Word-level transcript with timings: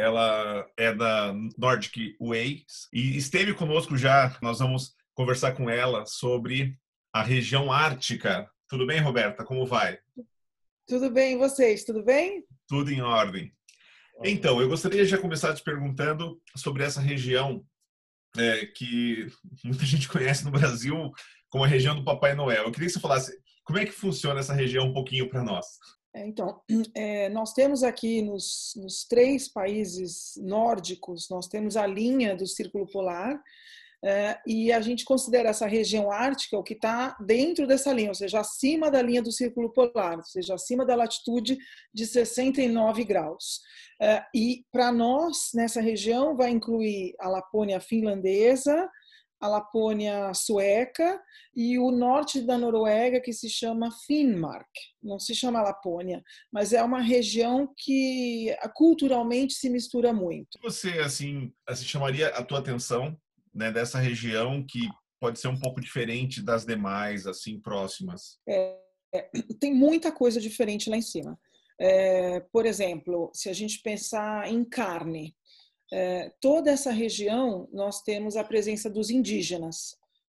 ela 0.00 0.66
é 0.76 0.94
da 0.94 1.32
Nordic 1.58 2.16
Ways 2.20 2.88
e 2.92 3.16
esteve 3.16 3.54
conosco 3.54 3.96
já. 3.96 4.36
Nós 4.40 4.58
vamos 4.58 4.94
conversar 5.14 5.52
com 5.52 5.68
ela 5.68 6.06
sobre 6.06 6.78
a 7.12 7.22
região 7.22 7.70
ártica. 7.70 8.50
Tudo 8.68 8.86
bem, 8.86 9.00
Roberta? 9.00 9.44
Como 9.44 9.66
vai? 9.66 9.98
Tudo 10.86 11.10
bem, 11.10 11.34
e 11.34 11.38
vocês? 11.38 11.84
Tudo 11.84 12.02
bem? 12.02 12.44
Tudo 12.66 12.90
em 12.90 13.00
ordem. 13.00 13.52
Então, 14.24 14.60
eu 14.60 14.68
gostaria 14.68 15.04
de 15.04 15.10
já 15.10 15.18
começar 15.18 15.54
te 15.54 15.62
perguntando 15.62 16.40
sobre 16.56 16.82
essa 16.82 17.00
região 17.00 17.64
é, 18.36 18.66
que 18.66 19.26
muita 19.64 19.84
gente 19.84 20.08
conhece 20.08 20.44
no 20.44 20.50
Brasil 20.50 21.12
como 21.48 21.64
a 21.64 21.68
região 21.68 21.94
do 21.94 22.04
Papai 22.04 22.34
Noel. 22.34 22.64
Eu 22.64 22.72
queria 22.72 22.86
que 22.86 22.92
você 22.92 23.00
falasse 23.00 23.36
como 23.64 23.78
é 23.78 23.84
que 23.84 23.92
funciona 23.92 24.40
essa 24.40 24.54
região 24.54 24.86
um 24.86 24.92
pouquinho 24.92 25.28
para 25.28 25.42
nós. 25.42 25.66
É, 26.14 26.26
então, 26.26 26.60
é, 26.94 27.28
nós 27.28 27.52
temos 27.52 27.82
aqui 27.82 28.22
nos, 28.22 28.72
nos, 28.76 29.04
três 29.04 29.48
países 29.48 30.32
nórdicos, 30.36 31.28
nós 31.30 31.46
temos 31.46 31.76
a 31.76 31.86
linha 31.86 32.34
do 32.34 32.46
Círculo 32.46 32.86
Polar, 32.86 33.40
é, 34.02 34.38
e 34.46 34.72
a 34.72 34.80
gente 34.80 35.04
considera 35.04 35.50
essa 35.50 35.66
região 35.66 36.10
ártica 36.10 36.56
o 36.56 36.62
que 36.62 36.72
está 36.72 37.14
dentro 37.20 37.66
dessa 37.66 37.92
linha, 37.92 38.08
ou 38.08 38.14
seja, 38.14 38.40
acima 38.40 38.90
da 38.90 39.02
linha 39.02 39.22
do 39.22 39.30
Círculo 39.30 39.70
Polar, 39.70 40.16
ou 40.16 40.24
seja, 40.24 40.54
acima 40.54 40.86
da 40.86 40.94
latitude 40.94 41.58
de 41.92 42.06
69 42.06 43.04
graus. 43.04 43.60
É, 44.00 44.24
e 44.34 44.64
para 44.72 44.90
nós, 44.90 45.50
nessa 45.54 45.82
região, 45.82 46.34
vai 46.34 46.50
incluir 46.50 47.14
a 47.20 47.28
Lapônia 47.28 47.78
finlandesa, 47.78 48.88
a 49.40 49.48
Lapônia 49.48 50.32
sueca 50.34 51.20
e 51.56 51.78
o 51.78 51.90
norte 51.90 52.42
da 52.42 52.58
Noruega 52.58 53.20
que 53.20 53.32
se 53.32 53.48
chama 53.48 53.90
Finnmark. 54.06 54.68
Não 55.02 55.18
se 55.18 55.34
chama 55.34 55.62
Lapônia, 55.62 56.22
mas 56.52 56.72
é 56.72 56.82
uma 56.82 57.00
região 57.00 57.72
que 57.76 58.54
culturalmente 58.74 59.54
se 59.54 59.70
mistura 59.70 60.12
muito. 60.12 60.58
Você 60.62 60.90
assim, 60.98 61.52
assim 61.66 61.84
chamaria 61.84 62.28
a 62.28 62.44
tua 62.44 62.58
atenção 62.58 63.16
né, 63.54 63.72
dessa 63.72 63.98
região 63.98 64.64
que 64.68 64.88
pode 65.18 65.38
ser 65.40 65.48
um 65.48 65.58
pouco 65.58 65.80
diferente 65.80 66.42
das 66.42 66.66
demais 66.66 67.26
assim 67.26 67.58
próximas? 67.58 68.38
É, 68.46 68.78
é, 69.14 69.30
tem 69.58 69.74
muita 69.74 70.12
coisa 70.12 70.40
diferente 70.40 70.90
lá 70.90 70.96
em 70.96 71.02
cima. 71.02 71.38
É, 71.80 72.40
por 72.52 72.66
exemplo, 72.66 73.30
se 73.32 73.48
a 73.48 73.54
gente 73.54 73.80
pensar 73.82 74.46
em 74.50 74.62
carne, 74.62 75.34
toda 76.40 76.70
essa 76.70 76.90
região 76.90 77.68
nós 77.72 78.02
temos 78.02 78.36
a 78.36 78.44
presença 78.44 78.88
dos 78.88 79.10
indígenas. 79.10 79.96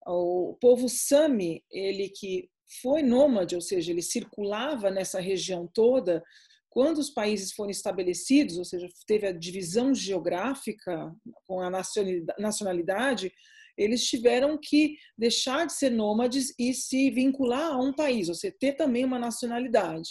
O 0.07 0.57
povo 0.59 0.87
Sami, 0.87 1.63
ele 1.71 2.09
que 2.09 2.49
foi 2.81 3.01
nômade, 3.01 3.55
ou 3.55 3.61
seja, 3.61 3.91
ele 3.91 4.01
circulava 4.01 4.89
nessa 4.89 5.19
região 5.19 5.69
toda, 5.73 6.23
quando 6.69 6.99
os 6.99 7.09
países 7.09 7.51
foram 7.51 7.69
estabelecidos, 7.69 8.57
ou 8.57 8.63
seja, 8.63 8.87
teve 9.05 9.27
a 9.27 9.33
divisão 9.33 9.93
geográfica 9.93 11.13
com 11.45 11.59
a 11.59 11.69
nacionalidade, 12.39 13.31
eles 13.77 14.05
tiveram 14.05 14.57
que 14.57 14.95
deixar 15.17 15.67
de 15.67 15.73
ser 15.73 15.89
nômades 15.89 16.53
e 16.57 16.73
se 16.73 17.11
vincular 17.11 17.73
a 17.73 17.77
um 17.77 17.93
país, 17.93 18.29
ou 18.29 18.35
seja, 18.35 18.55
ter 18.57 18.73
também 18.73 19.03
uma 19.03 19.19
nacionalidade. 19.19 20.09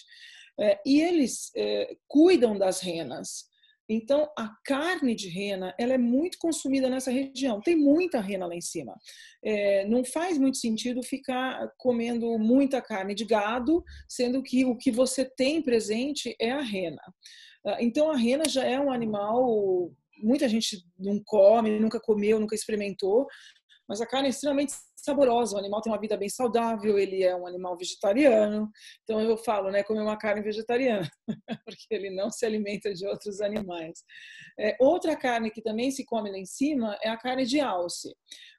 É, 0.58 0.78
e 0.84 1.00
eles 1.00 1.50
é, 1.56 1.96
cuidam 2.06 2.58
das 2.58 2.80
renas. 2.80 3.46
Então, 3.92 4.30
a 4.38 4.48
carne 4.64 5.16
de 5.16 5.28
rena 5.28 5.74
ela 5.76 5.92
é 5.94 5.98
muito 5.98 6.38
consumida 6.38 6.88
nessa 6.88 7.10
região. 7.10 7.60
Tem 7.60 7.74
muita 7.74 8.20
rena 8.20 8.46
lá 8.46 8.54
em 8.54 8.60
cima. 8.60 8.94
É, 9.42 9.84
não 9.86 10.04
faz 10.04 10.38
muito 10.38 10.58
sentido 10.58 11.02
ficar 11.02 11.68
comendo 11.76 12.38
muita 12.38 12.80
carne 12.80 13.16
de 13.16 13.24
gado, 13.24 13.82
sendo 14.08 14.44
que 14.44 14.64
o 14.64 14.76
que 14.76 14.92
você 14.92 15.24
tem 15.24 15.60
presente 15.60 16.36
é 16.40 16.52
a 16.52 16.60
rena. 16.60 17.02
Ah, 17.66 17.78
então, 17.80 18.12
a 18.12 18.16
rena 18.16 18.44
já 18.48 18.64
é 18.64 18.78
um 18.78 18.92
animal. 18.92 19.90
Muita 20.22 20.48
gente 20.48 20.84
não 20.96 21.20
come, 21.24 21.80
nunca 21.80 21.98
comeu, 21.98 22.38
nunca 22.38 22.54
experimentou, 22.54 23.26
mas 23.90 24.00
a 24.00 24.06
carne 24.06 24.28
é 24.28 24.30
extremamente 24.30 24.72
saborosa. 24.94 25.56
O 25.56 25.58
animal 25.58 25.80
tem 25.80 25.92
uma 25.92 25.98
vida 25.98 26.16
bem 26.16 26.28
saudável, 26.28 26.96
ele 26.96 27.24
é 27.24 27.34
um 27.34 27.44
animal 27.44 27.76
vegetariano. 27.76 28.70
Então 29.02 29.20
eu 29.20 29.36
falo, 29.36 29.68
né, 29.68 29.82
comer 29.82 30.02
uma 30.02 30.16
carne 30.16 30.42
vegetariana, 30.42 31.10
porque 31.64 31.86
ele 31.90 32.08
não 32.08 32.30
se 32.30 32.46
alimenta 32.46 32.94
de 32.94 33.04
outros 33.04 33.40
animais. 33.40 34.04
É, 34.56 34.76
outra 34.78 35.16
carne 35.16 35.50
que 35.50 35.60
também 35.60 35.90
se 35.90 36.04
come 36.04 36.30
lá 36.30 36.38
em 36.38 36.44
cima 36.44 36.96
é 37.02 37.08
a 37.08 37.16
carne 37.16 37.44
de 37.44 37.58
alce. 37.58 38.14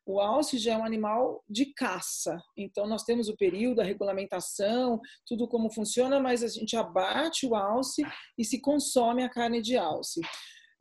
O 0.06 0.20
alce 0.20 0.58
já 0.58 0.74
é 0.74 0.78
um 0.78 0.84
animal 0.84 1.42
de 1.50 1.74
caça, 1.76 2.38
então 2.58 2.86
nós 2.86 3.04
temos 3.04 3.30
o 3.30 3.38
período, 3.38 3.80
a 3.80 3.86
regulamentação, 3.86 5.00
tudo 5.26 5.48
como 5.48 5.72
funciona, 5.72 6.20
mas 6.20 6.44
a 6.44 6.50
gente 6.50 6.76
abate 6.76 7.46
o 7.46 7.56
alce 7.56 8.04
e 8.38 8.44
se 8.44 8.60
consome 8.60 9.24
a 9.24 9.30
carne 9.30 9.62
de 9.62 9.78
alce. 9.78 10.20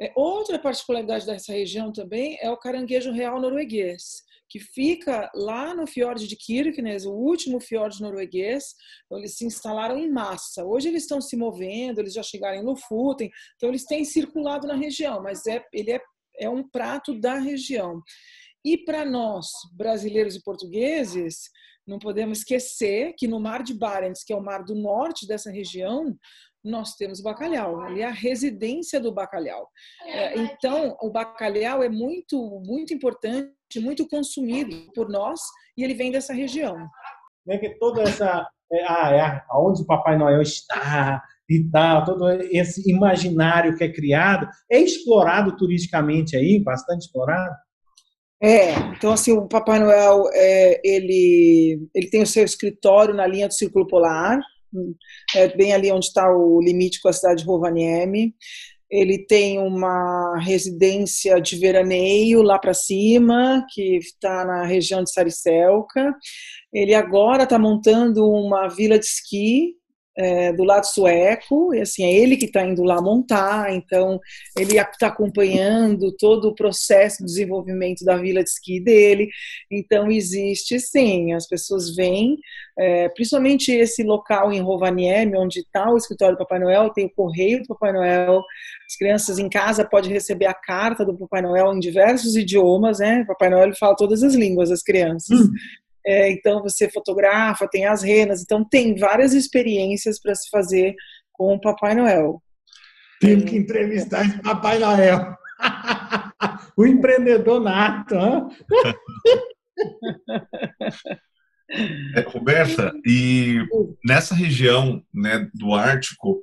É, 0.00 0.12
outra 0.16 0.58
particularidade 0.58 1.24
dessa 1.24 1.52
região 1.52 1.92
também 1.92 2.36
é 2.40 2.50
o 2.50 2.56
caranguejo 2.56 3.12
real 3.12 3.40
norueguês 3.40 4.28
que 4.50 4.58
fica 4.58 5.30
lá 5.34 5.72
no 5.74 5.86
fiord 5.86 6.26
de 6.26 6.36
Kirkenes, 6.36 7.06
o 7.06 7.12
último 7.12 7.60
fiord 7.60 8.00
norueguês. 8.02 8.74
Então, 9.06 9.18
eles 9.18 9.36
se 9.36 9.46
instalaram 9.46 9.96
em 9.96 10.10
massa. 10.10 10.64
Hoje 10.64 10.88
eles 10.88 11.04
estão 11.04 11.20
se 11.20 11.36
movendo, 11.36 12.00
eles 12.00 12.12
já 12.12 12.22
chegaram 12.22 12.58
em 12.58 12.64
Lofoten, 12.64 13.30
então 13.54 13.68
eles 13.68 13.84
têm 13.84 14.04
circulado 14.04 14.66
na 14.66 14.74
região, 14.74 15.22
mas 15.22 15.46
é, 15.46 15.64
ele 15.72 15.92
é, 15.92 16.00
é 16.38 16.50
um 16.50 16.68
prato 16.68 17.18
da 17.18 17.34
região. 17.34 18.02
E 18.64 18.76
para 18.76 19.04
nós, 19.04 19.46
brasileiros 19.72 20.34
e 20.34 20.42
portugueses, 20.42 21.48
não 21.86 21.98
podemos 21.98 22.38
esquecer 22.38 23.14
que 23.16 23.26
no 23.26 23.40
Mar 23.40 23.62
de 23.62 23.72
Barents, 23.72 24.22
que 24.24 24.32
é 24.32 24.36
o 24.36 24.42
mar 24.42 24.64
do 24.64 24.74
norte 24.74 25.26
dessa 25.26 25.50
região, 25.50 26.16
nós 26.62 26.94
temos 26.94 27.20
bacalhau, 27.20 27.80
ali 27.80 28.02
é 28.02 28.06
a 28.06 28.12
residência 28.12 29.00
do 29.00 29.12
bacalhau. 29.12 29.68
É, 30.04 30.38
então, 30.38 30.96
o 31.00 31.10
bacalhau 31.10 31.82
é 31.82 31.88
muito, 31.88 32.60
muito 32.64 32.92
importante, 32.92 33.50
muito 33.76 34.06
consumido 34.06 34.92
por 34.94 35.08
nós 35.08 35.40
e 35.76 35.82
ele 35.82 35.94
vem 35.94 36.12
dessa 36.12 36.32
região. 36.32 36.76
É 37.48 37.58
que 37.58 37.70
toda 37.78 38.02
essa, 38.02 38.46
é, 38.72 38.84
ah, 38.86 39.10
é 39.12 39.56
onde 39.58 39.82
o 39.82 39.86
Papai 39.86 40.18
Noel 40.18 40.42
está 40.42 41.22
e 41.48 41.68
tal, 41.70 42.04
todo 42.04 42.30
esse 42.30 42.88
imaginário 42.88 43.76
que 43.76 43.82
é 43.82 43.92
criado, 43.92 44.48
é 44.70 44.78
explorado 44.78 45.56
turisticamente 45.56 46.36
aí, 46.36 46.62
bastante 46.62 47.06
explorado? 47.06 47.54
É, 48.42 48.72
então 48.96 49.12
assim, 49.12 49.32
o 49.32 49.48
Papai 49.48 49.78
Noel, 49.80 50.24
é, 50.32 50.80
ele, 50.84 51.88
ele 51.94 52.08
tem 52.08 52.22
o 52.22 52.26
seu 52.26 52.44
escritório 52.44 53.14
na 53.14 53.26
linha 53.26 53.48
do 53.48 53.54
Círculo 53.54 53.86
Polar, 53.86 54.38
é 55.34 55.48
bem 55.56 55.72
ali 55.72 55.90
onde 55.90 56.06
está 56.06 56.30
o 56.30 56.60
limite 56.60 57.00
com 57.00 57.08
a 57.08 57.12
cidade 57.12 57.42
de 57.42 57.48
Rovaniemi. 57.48 58.34
Ele 58.90 59.24
tem 59.24 59.58
uma 59.58 60.38
residência 60.40 61.40
de 61.40 61.56
veraneio 61.56 62.42
lá 62.42 62.58
para 62.58 62.74
cima, 62.74 63.64
que 63.72 63.98
está 63.98 64.44
na 64.44 64.64
região 64.64 65.04
de 65.04 65.12
Saricelca. 65.12 66.12
Ele 66.72 66.94
agora 66.94 67.44
está 67.44 67.58
montando 67.58 68.28
uma 68.28 68.66
vila 68.68 68.98
de 68.98 69.04
esqui 69.04 69.79
é, 70.16 70.52
do 70.52 70.64
lado 70.64 70.84
sueco, 70.84 71.74
e 71.74 71.80
assim, 71.80 72.04
é 72.04 72.12
ele 72.12 72.36
que 72.36 72.46
está 72.46 72.64
indo 72.64 72.82
lá 72.82 73.00
montar, 73.00 73.72
então 73.72 74.20
ele 74.58 74.76
está 74.76 75.06
acompanhando 75.06 76.14
todo 76.16 76.48
o 76.48 76.54
processo 76.54 77.18
de 77.18 77.26
desenvolvimento 77.26 78.04
da 78.04 78.16
vila 78.16 78.42
de 78.42 78.50
esqui 78.50 78.80
dele, 78.80 79.28
então 79.70 80.10
existe 80.10 80.78
sim, 80.80 81.32
as 81.32 81.46
pessoas 81.46 81.94
vêm, 81.94 82.36
é, 82.78 83.08
principalmente 83.10 83.72
esse 83.72 84.02
local 84.02 84.52
em 84.52 84.60
Rovaniemi, 84.60 85.36
onde 85.36 85.60
está 85.60 85.90
o 85.90 85.96
escritório 85.96 86.36
do 86.36 86.38
Papai 86.38 86.58
Noel, 86.58 86.90
tem 86.90 87.06
o 87.06 87.14
correio 87.14 87.62
do 87.62 87.68
Papai 87.68 87.92
Noel, 87.92 88.42
as 88.86 88.96
crianças 88.96 89.38
em 89.38 89.48
casa 89.48 89.84
podem 89.84 90.10
receber 90.10 90.46
a 90.46 90.54
carta 90.54 91.04
do 91.04 91.16
Papai 91.16 91.42
Noel 91.42 91.72
em 91.72 91.78
diversos 91.78 92.36
idiomas, 92.36 92.98
né, 92.98 93.22
o 93.22 93.26
Papai 93.26 93.48
Noel 93.48 93.74
fala 93.76 93.96
todas 93.96 94.22
as 94.22 94.34
línguas 94.34 94.70
das 94.70 94.82
crianças, 94.82 95.38
hum. 95.38 95.50
É, 96.06 96.30
então 96.32 96.62
você 96.62 96.88
fotografa, 96.88 97.68
tem 97.68 97.86
as 97.86 98.02
renas, 98.02 98.42
então 98.42 98.64
tem 98.64 98.96
várias 98.96 99.34
experiências 99.34 100.20
para 100.20 100.34
se 100.34 100.48
fazer 100.50 100.94
com 101.32 101.54
o 101.54 101.60
Papai 101.60 101.94
Noel. 101.94 102.42
Tenho 103.20 103.44
que 103.44 103.56
entrevistar 103.56 104.24
esse 104.24 104.40
Papai 104.40 104.78
Noel. 104.78 105.36
o 106.76 106.86
empreendedor 106.86 107.60
nato. 107.60 108.16
É, 112.16 112.22
Roberta, 112.22 112.92
e 113.06 113.58
nessa 114.04 114.34
região 114.34 115.04
né, 115.14 115.48
do 115.54 115.72
Ártico, 115.72 116.42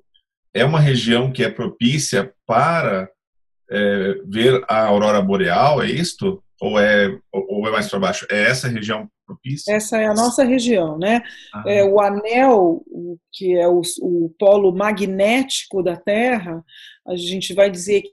é 0.53 0.63
uma 0.63 0.80
região 0.80 1.31
que 1.31 1.44
é 1.44 1.50
propícia 1.50 2.33
para 2.45 3.10
é, 3.69 4.15
ver 4.25 4.63
a 4.69 4.86
aurora 4.86 5.21
boreal, 5.21 5.81
é 5.81 5.88
isto? 5.88 6.42
Ou 6.59 6.80
é, 6.80 7.18
ou 7.31 7.68
é 7.68 7.71
mais 7.71 7.89
para 7.89 8.00
baixo? 8.00 8.25
É 8.31 8.44
essa 8.50 8.68
região 8.68 9.07
propícia? 9.25 9.74
Essa 9.74 9.98
é 9.98 10.06
a 10.06 10.13
nossa 10.13 10.44
região, 10.44 10.98
né? 10.98 11.21
Ah. 11.54 11.63
É, 11.68 11.83
o 11.83 12.00
anel, 12.00 12.83
que 13.31 13.56
é 13.56 13.68
o, 13.68 13.81
o 14.01 14.33
polo 14.39 14.71
magnético 14.75 15.83
da 15.83 15.95
Terra, 15.95 16.63
a 17.07 17.15
gente 17.15 17.54
vai 17.54 17.69
dizer 17.69 18.04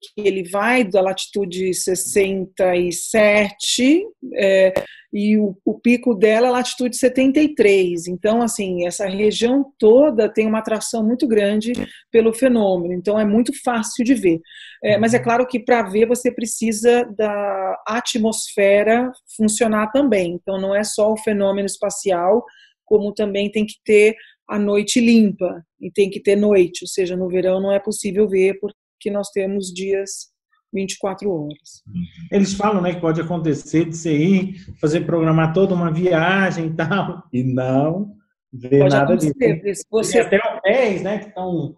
que 0.00 0.20
ele 0.20 0.48
vai 0.48 0.84
da 0.84 1.00
latitude 1.00 1.74
67 1.74 4.06
é, 4.34 4.72
e 5.12 5.36
o, 5.36 5.56
o, 5.64 5.78
pico 5.78 6.14
dela 6.14 6.48
é 6.48 6.50
latitude 6.50 6.96
73. 6.96 8.06
Então, 8.06 8.42
assim, 8.42 8.86
essa 8.86 9.06
região 9.06 9.64
toda 9.78 10.28
tem 10.28 10.46
uma 10.46 10.60
atração 10.60 11.04
muito 11.04 11.26
grande 11.26 11.72
pelo 12.10 12.32
fenômeno. 12.32 12.94
Então, 12.94 13.18
é 13.18 13.24
muito 13.24 13.52
fácil 13.62 14.04
de 14.04 14.14
ver. 14.14 14.40
É, 14.82 14.96
mas 14.96 15.12
é 15.12 15.18
uhum. 15.18 15.24
claro 15.24 15.46
que 15.46 15.58
para 15.58 15.82
ver 15.82 16.06
você 16.06 16.32
precisa 16.32 17.04
da 17.16 17.82
atmosfera 17.86 19.10
funcionar 19.36 19.90
também. 19.90 20.38
Então, 20.40 20.60
não 20.60 20.74
é 20.74 20.84
só 20.84 21.12
o 21.12 21.18
fenômeno 21.18 21.66
espacial, 21.66 22.44
como 22.84 23.12
também 23.12 23.50
tem 23.50 23.66
que 23.66 23.74
ter 23.84 24.14
a 24.48 24.58
noite 24.58 25.00
limpa 25.00 25.62
e 25.80 25.90
tem 25.92 26.10
que 26.10 26.20
ter 26.20 26.34
noite, 26.34 26.82
ou 26.82 26.88
seja, 26.88 27.16
no 27.16 27.28
verão 27.28 27.60
não 27.60 27.72
é 27.72 27.78
possível 27.78 28.28
ver 28.28 28.58
porque 29.00 29.10
nós 29.10 29.30
temos 29.30 29.72
dias 29.72 30.28
24 30.72 31.30
horas. 31.32 31.82
Eles 32.30 32.52
falam 32.52 32.82
né, 32.82 32.94
que 32.94 33.00
pode 33.00 33.18
acontecer 33.18 33.86
de 33.86 33.96
você 33.96 34.14
ir, 34.14 34.74
fazer 34.78 35.00
programar 35.06 35.54
toda 35.54 35.74
uma 35.74 35.90
viagem 35.90 36.66
e 36.66 36.76
tal, 36.76 37.24
e 37.32 37.42
não 37.42 38.14
ver 38.52 38.80
pode 38.80 38.94
nada 38.94 39.16
disso. 39.16 39.84
Você... 39.90 40.22
Tem 40.24 40.38
até 40.38 40.56
hotéis 40.56 41.02
né, 41.02 41.18
que 41.18 41.28
estão 41.28 41.76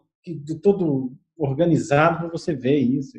todo 0.61 1.13
organizado 1.39 2.19
para 2.19 2.29
você 2.29 2.55
ver 2.55 2.79
isso. 2.79 3.17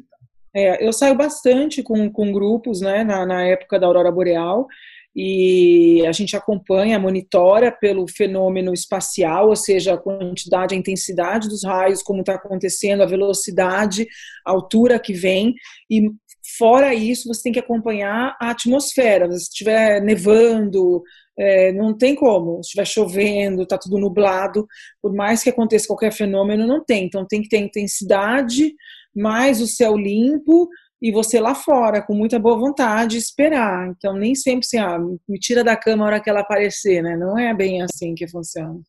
É, 0.53 0.85
eu 0.85 0.91
saio 0.93 1.15
bastante 1.15 1.81
com, 1.81 2.11
com 2.11 2.31
grupos 2.31 2.81
né, 2.81 3.03
na, 3.03 3.25
na 3.25 3.43
época 3.43 3.79
da 3.79 3.87
Aurora 3.87 4.11
Boreal 4.11 4.67
e 5.15 6.03
a 6.07 6.11
gente 6.11 6.35
acompanha, 6.35 6.99
monitora 6.99 7.71
pelo 7.71 8.07
fenômeno 8.07 8.73
espacial, 8.73 9.49
ou 9.49 9.55
seja, 9.55 9.93
a 9.93 9.97
quantidade, 9.97 10.73
a 10.73 10.77
intensidade 10.77 11.47
dos 11.47 11.63
raios, 11.63 12.01
como 12.01 12.21
está 12.21 12.33
acontecendo, 12.33 13.03
a 13.03 13.07
velocidade, 13.07 14.07
a 14.45 14.51
altura 14.51 14.99
que 14.99 15.13
vem, 15.13 15.53
e 15.89 16.09
fora 16.57 16.93
isso, 16.93 17.27
você 17.27 17.43
tem 17.43 17.51
que 17.51 17.59
acompanhar 17.59 18.35
a 18.39 18.49
atmosfera. 18.49 19.31
Se 19.31 19.43
estiver 19.43 20.01
nevando, 20.01 21.03
é, 21.37 21.71
não 21.73 21.95
tem 21.95 22.15
como. 22.15 22.55
Se 22.55 22.69
estiver 22.69 22.85
chovendo, 22.85 23.63
está 23.63 23.77
tudo 23.77 23.97
nublado, 23.97 24.67
por 25.01 25.13
mais 25.13 25.43
que 25.43 25.49
aconteça 25.49 25.87
qualquer 25.87 26.11
fenômeno, 26.11 26.67
não 26.67 26.83
tem. 26.83 27.05
Então 27.05 27.25
tem 27.25 27.41
que 27.41 27.49
ter 27.49 27.59
intensidade, 27.59 28.73
mais 29.15 29.61
o 29.61 29.67
céu 29.67 29.95
limpo 29.95 30.67
e 31.03 31.11
você 31.11 31.37
lá 31.37 31.53
fora, 31.53 32.01
com 32.01 32.15
muita 32.15 32.39
boa 32.39 32.57
vontade, 32.57 33.17
esperar. 33.17 33.89
Então, 33.89 34.13
nem 34.13 34.33
sempre 34.33 34.65
assim, 34.65 34.77
ah, 34.77 34.97
me 35.27 35.37
tira 35.37 35.61
da 35.61 35.75
cama 35.75 36.05
a 36.05 36.07
hora 36.07 36.19
que 36.21 36.29
ela 36.29 36.39
aparecer, 36.39 37.03
né? 37.03 37.17
Não 37.17 37.37
é 37.37 37.53
bem 37.53 37.81
assim 37.81 38.15
que 38.15 38.25
funciona. 38.25 38.79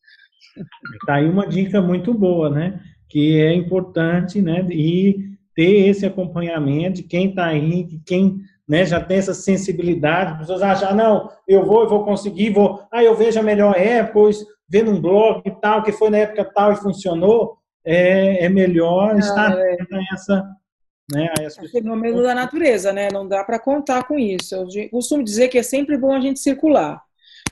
Tá 1.07 1.15
aí 1.15 1.29
uma 1.29 1.45
dica 1.45 1.83
muito 1.83 2.15
boa, 2.15 2.49
né? 2.49 2.81
Que 3.11 3.41
é 3.41 3.53
importante, 3.53 4.41
né? 4.41 4.65
E 4.71 5.17
ter 5.57 5.89
esse 5.89 6.07
acompanhamento 6.07 6.99
de 6.99 7.03
quem 7.03 7.31
está 7.31 7.47
aí, 7.47 7.83
de 7.83 8.01
quem 8.07 8.37
né, 8.69 8.87
já 8.87 9.01
tem 9.01 9.19
essa 9.19 9.35
sensibilidade, 9.35 10.33
as 10.33 10.39
pessoas 10.39 10.63
acham, 10.63 10.95
não, 10.95 11.29
eu 11.49 11.67
vou, 11.67 11.83
eu 11.83 11.89
vou 11.89 12.05
conseguir, 12.05 12.51
vou, 12.51 12.81
ah, 12.93 13.03
eu 13.03 13.17
vejo 13.17 13.41
a 13.41 13.43
melhor 13.43 13.77
época, 13.77 14.13
pois 14.15 14.39
vendo 14.69 14.93
um 14.93 15.01
blog 15.01 15.43
e 15.45 15.51
tal, 15.61 15.83
que 15.83 15.93
foi 15.93 16.11
na 16.11 16.19
época 16.19 16.51
tal 16.55 16.73
e 16.73 16.77
funcionou, 16.77 17.59
é, 17.85 18.45
é 18.45 18.49
melhor 18.49 19.19
estar 19.19 19.59
é. 19.59 19.77
essa 20.13 20.49
né? 21.13 21.33
Aí 21.39 21.45
as 21.47 21.59
é 21.59 21.69
fenômeno 21.69 22.23
da 22.23 22.35
natureza, 22.35 22.93
né? 22.93 23.09
Não 23.13 23.27
dá 23.27 23.45
para 23.45 23.59
contar 23.59 24.05
com 24.05 24.19
isso. 24.19 24.55
Eu 24.55 24.67
costumo 24.91 25.23
dizer 25.23 25.49
que 25.49 25.59
é 25.59 25.63
sempre 25.63 25.99
bom 25.99 26.13
a 26.13 26.21
gente 26.21 26.41
circular. 26.41 27.03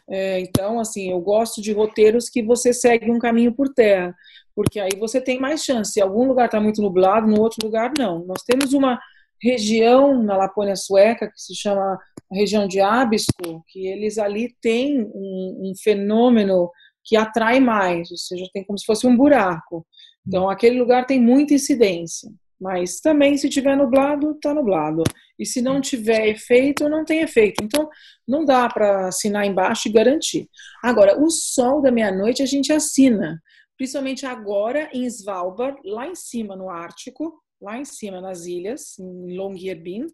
É, 0.09 0.41
então, 0.41 0.81
assim, 0.81 1.11
eu 1.11 1.21
gosto 1.21 1.61
de 1.61 1.73
roteiros 1.73 2.29
que 2.29 2.43
você 2.43 2.73
segue 2.73 3.11
um 3.11 3.19
caminho 3.19 3.53
por 3.55 3.69
terra, 3.73 4.15
porque 4.55 4.81
aí 4.81 4.91
você 4.99 5.21
tem 5.21 5.39
mais 5.39 5.65
chance. 5.65 5.93
Se 5.93 6.01
algum 6.01 6.27
lugar 6.27 6.47
está 6.47 6.61
muito 6.61 6.83
nublado, 6.83 7.27
no 7.27 7.41
outro 7.41 7.65
lugar 7.65 7.93
não. 7.97 8.25
Nós 8.25 8.43
temos 8.43 8.73
uma 8.73 8.99
região 9.41 10.23
na 10.23 10.37
Lapônia 10.37 10.77
Sueca 10.77 11.27
que 11.27 11.41
se 11.41 11.55
chama 11.55 11.99
região 12.31 12.67
de 12.67 12.81
Abisko, 12.81 13.63
que 13.69 13.87
eles 13.87 14.19
ali 14.19 14.55
têm 14.61 15.03
um, 15.03 15.71
um 15.71 15.73
fenômeno 15.83 16.71
que 17.05 17.17
atrai 17.17 17.59
mais, 17.59 18.11
ou 18.11 18.17
seja, 18.17 18.49
tem 18.53 18.65
como 18.65 18.79
se 18.79 18.87
fosse 18.87 19.07
um 19.07 19.17
buraco. 19.17 19.85
Então, 20.27 20.49
aquele 20.49 20.79
lugar 20.79 21.05
tem 21.05 21.21
muita 21.21 21.55
incidência. 21.55 22.31
Mas 22.63 23.01
também, 23.01 23.37
se 23.37 23.49
tiver 23.49 23.77
nublado, 23.77 24.31
está 24.31 24.55
nublado. 24.55 25.03
E 25.37 25.45
se 25.45 25.61
não 25.61 25.81
tiver 25.81 26.29
efeito, 26.29 26.89
não 26.89 27.05
tem 27.05 27.21
efeito. 27.21 27.65
Então, 27.65 27.91
não 28.27 28.45
dá 28.45 28.69
para 28.69 29.09
assinar 29.09 29.45
embaixo 29.45 29.89
e 29.89 29.93
garantir. 29.93 30.49
Agora, 30.81 31.21
o 31.21 31.29
sol 31.29 31.83
da 31.83 31.91
meia-noite 31.91 32.41
a 32.41 32.47
gente 32.47 32.73
assina. 32.73 33.43
Principalmente 33.77 34.25
agora 34.25 34.89
em 34.93 35.05
Svalbard, 35.07 35.77
lá 35.85 36.07
em 36.07 36.15
cima 36.15 36.55
no 36.55 36.71
Ártico, 36.71 37.43
lá 37.61 37.79
em 37.79 37.85
cima 37.85 38.21
nas 38.21 38.47
ilhas, 38.47 38.97
em 38.97 39.37
Longyearbyen, 39.37 40.07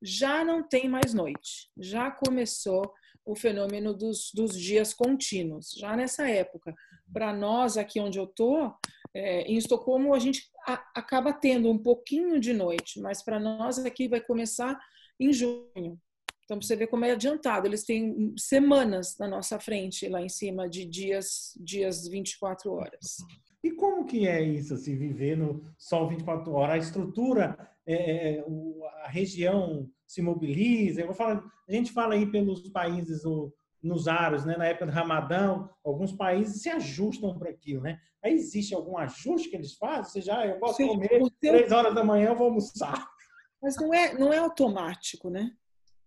já 0.00 0.44
não 0.44 0.62
tem 0.62 0.88
mais 0.88 1.12
noite. 1.12 1.68
Já 1.76 2.12
começou 2.12 2.92
o 3.26 3.34
fenômeno 3.34 3.92
dos, 3.92 4.30
dos 4.32 4.56
dias 4.56 4.94
contínuos, 4.94 5.72
já 5.76 5.96
nessa 5.96 6.28
época. 6.28 6.72
Para 7.12 7.32
nós, 7.32 7.76
aqui 7.76 7.98
onde 7.98 8.20
eu 8.20 8.24
estou, 8.24 8.72
é, 9.18 9.42
em 9.42 9.56
Estocolmo, 9.56 10.14
a 10.14 10.18
gente 10.18 10.48
a, 10.66 10.74
acaba 10.94 11.32
tendo 11.32 11.70
um 11.70 11.78
pouquinho 11.78 12.38
de 12.38 12.52
noite, 12.52 13.00
mas 13.00 13.22
para 13.22 13.40
nós 13.40 13.78
aqui 13.78 14.08
vai 14.08 14.20
começar 14.20 14.78
em 15.18 15.32
junho. 15.32 15.98
Então, 16.44 16.62
você 16.62 16.76
vê 16.76 16.86
como 16.86 17.04
é 17.04 17.10
adiantado. 17.10 17.66
Eles 17.66 17.84
têm 17.84 18.32
semanas 18.38 19.18
na 19.18 19.28
nossa 19.28 19.60
frente 19.60 20.08
lá 20.08 20.22
em 20.22 20.30
cima 20.30 20.68
de 20.68 20.86
dias, 20.86 21.52
dias 21.60 22.08
24 22.08 22.72
horas. 22.72 23.16
E 23.62 23.72
como 23.72 24.06
que 24.06 24.26
é 24.26 24.40
isso, 24.40 24.72
assim, 24.72 24.96
viver 24.96 25.36
no 25.36 25.62
sol 25.76 26.08
24 26.08 26.50
horas? 26.52 26.74
A 26.74 26.78
estrutura, 26.78 27.70
é, 27.86 28.36
é 28.36 28.44
a 29.04 29.08
região 29.08 29.90
se 30.06 30.22
mobiliza? 30.22 31.02
Eu 31.02 31.06
vou 31.06 31.14
falar, 31.14 31.44
a 31.68 31.72
gente 31.72 31.92
fala 31.92 32.14
aí 32.14 32.24
pelos 32.24 32.66
países 32.70 33.24
nos 33.82 34.08
aros, 34.08 34.44
né, 34.44 34.56
na 34.56 34.66
época 34.66 34.86
do 34.86 34.92
Ramadão, 34.92 35.70
alguns 35.84 36.12
países 36.12 36.62
se 36.62 36.68
ajustam 36.68 37.38
para 37.38 37.50
aquilo, 37.50 37.82
né? 37.82 38.00
Aí 38.22 38.32
existe 38.32 38.74
algum 38.74 38.98
ajuste 38.98 39.48
que 39.48 39.56
eles 39.56 39.74
fazem? 39.74 40.04
Você 40.04 40.20
já, 40.20 40.44
eu 40.46 40.58
posso 40.58 40.84
comer 40.86 41.20
três 41.40 41.70
horas 41.70 41.94
da 41.94 42.02
manhã, 42.02 42.30
eu 42.30 42.36
vou 42.36 42.48
almoçar. 42.48 43.06
Mas 43.62 43.76
não 43.76 43.94
é, 43.94 44.14
não 44.14 44.32
é 44.32 44.38
automático, 44.38 45.30
né? 45.30 45.52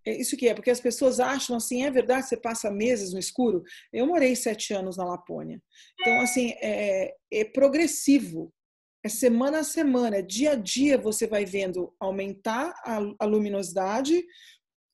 É 0.05 0.19
isso 0.19 0.35
que 0.35 0.47
é, 0.47 0.53
porque 0.53 0.71
as 0.71 0.79
pessoas 0.79 1.19
acham 1.19 1.55
assim, 1.55 1.83
é 1.83 1.91
verdade, 1.91 2.27
você 2.27 2.35
passa 2.35 2.71
meses 2.71 3.13
no 3.13 3.19
escuro. 3.19 3.63
Eu 3.93 4.07
morei 4.07 4.35
sete 4.35 4.73
anos 4.73 4.97
na 4.97 5.05
Lapônia. 5.05 5.61
Então, 5.99 6.21
assim, 6.21 6.53
é, 6.61 7.13
é 7.31 7.45
progressivo. 7.45 8.51
É 9.03 9.09
semana 9.09 9.59
a 9.59 9.63
semana, 9.63 10.17
é 10.17 10.21
dia 10.21 10.51
a 10.51 10.55
dia 10.55 10.95
você 10.97 11.25
vai 11.25 11.43
vendo 11.43 11.91
aumentar 11.99 12.71
a, 12.85 12.99
a 13.19 13.25
luminosidade, 13.25 14.23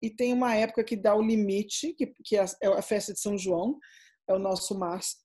e 0.02 0.10
tem 0.10 0.34
uma 0.34 0.56
época 0.56 0.84
que 0.84 0.96
dá 0.96 1.16
o 1.16 1.22
limite, 1.22 1.94
que, 1.94 2.14
que 2.24 2.38
é, 2.38 2.46
é 2.62 2.68
a 2.68 2.82
festa 2.82 3.14
de 3.14 3.20
São 3.20 3.38
João, 3.38 3.78
é 4.28 4.34
o 4.34 4.40
nosso 4.40 4.78
março, 4.78 5.18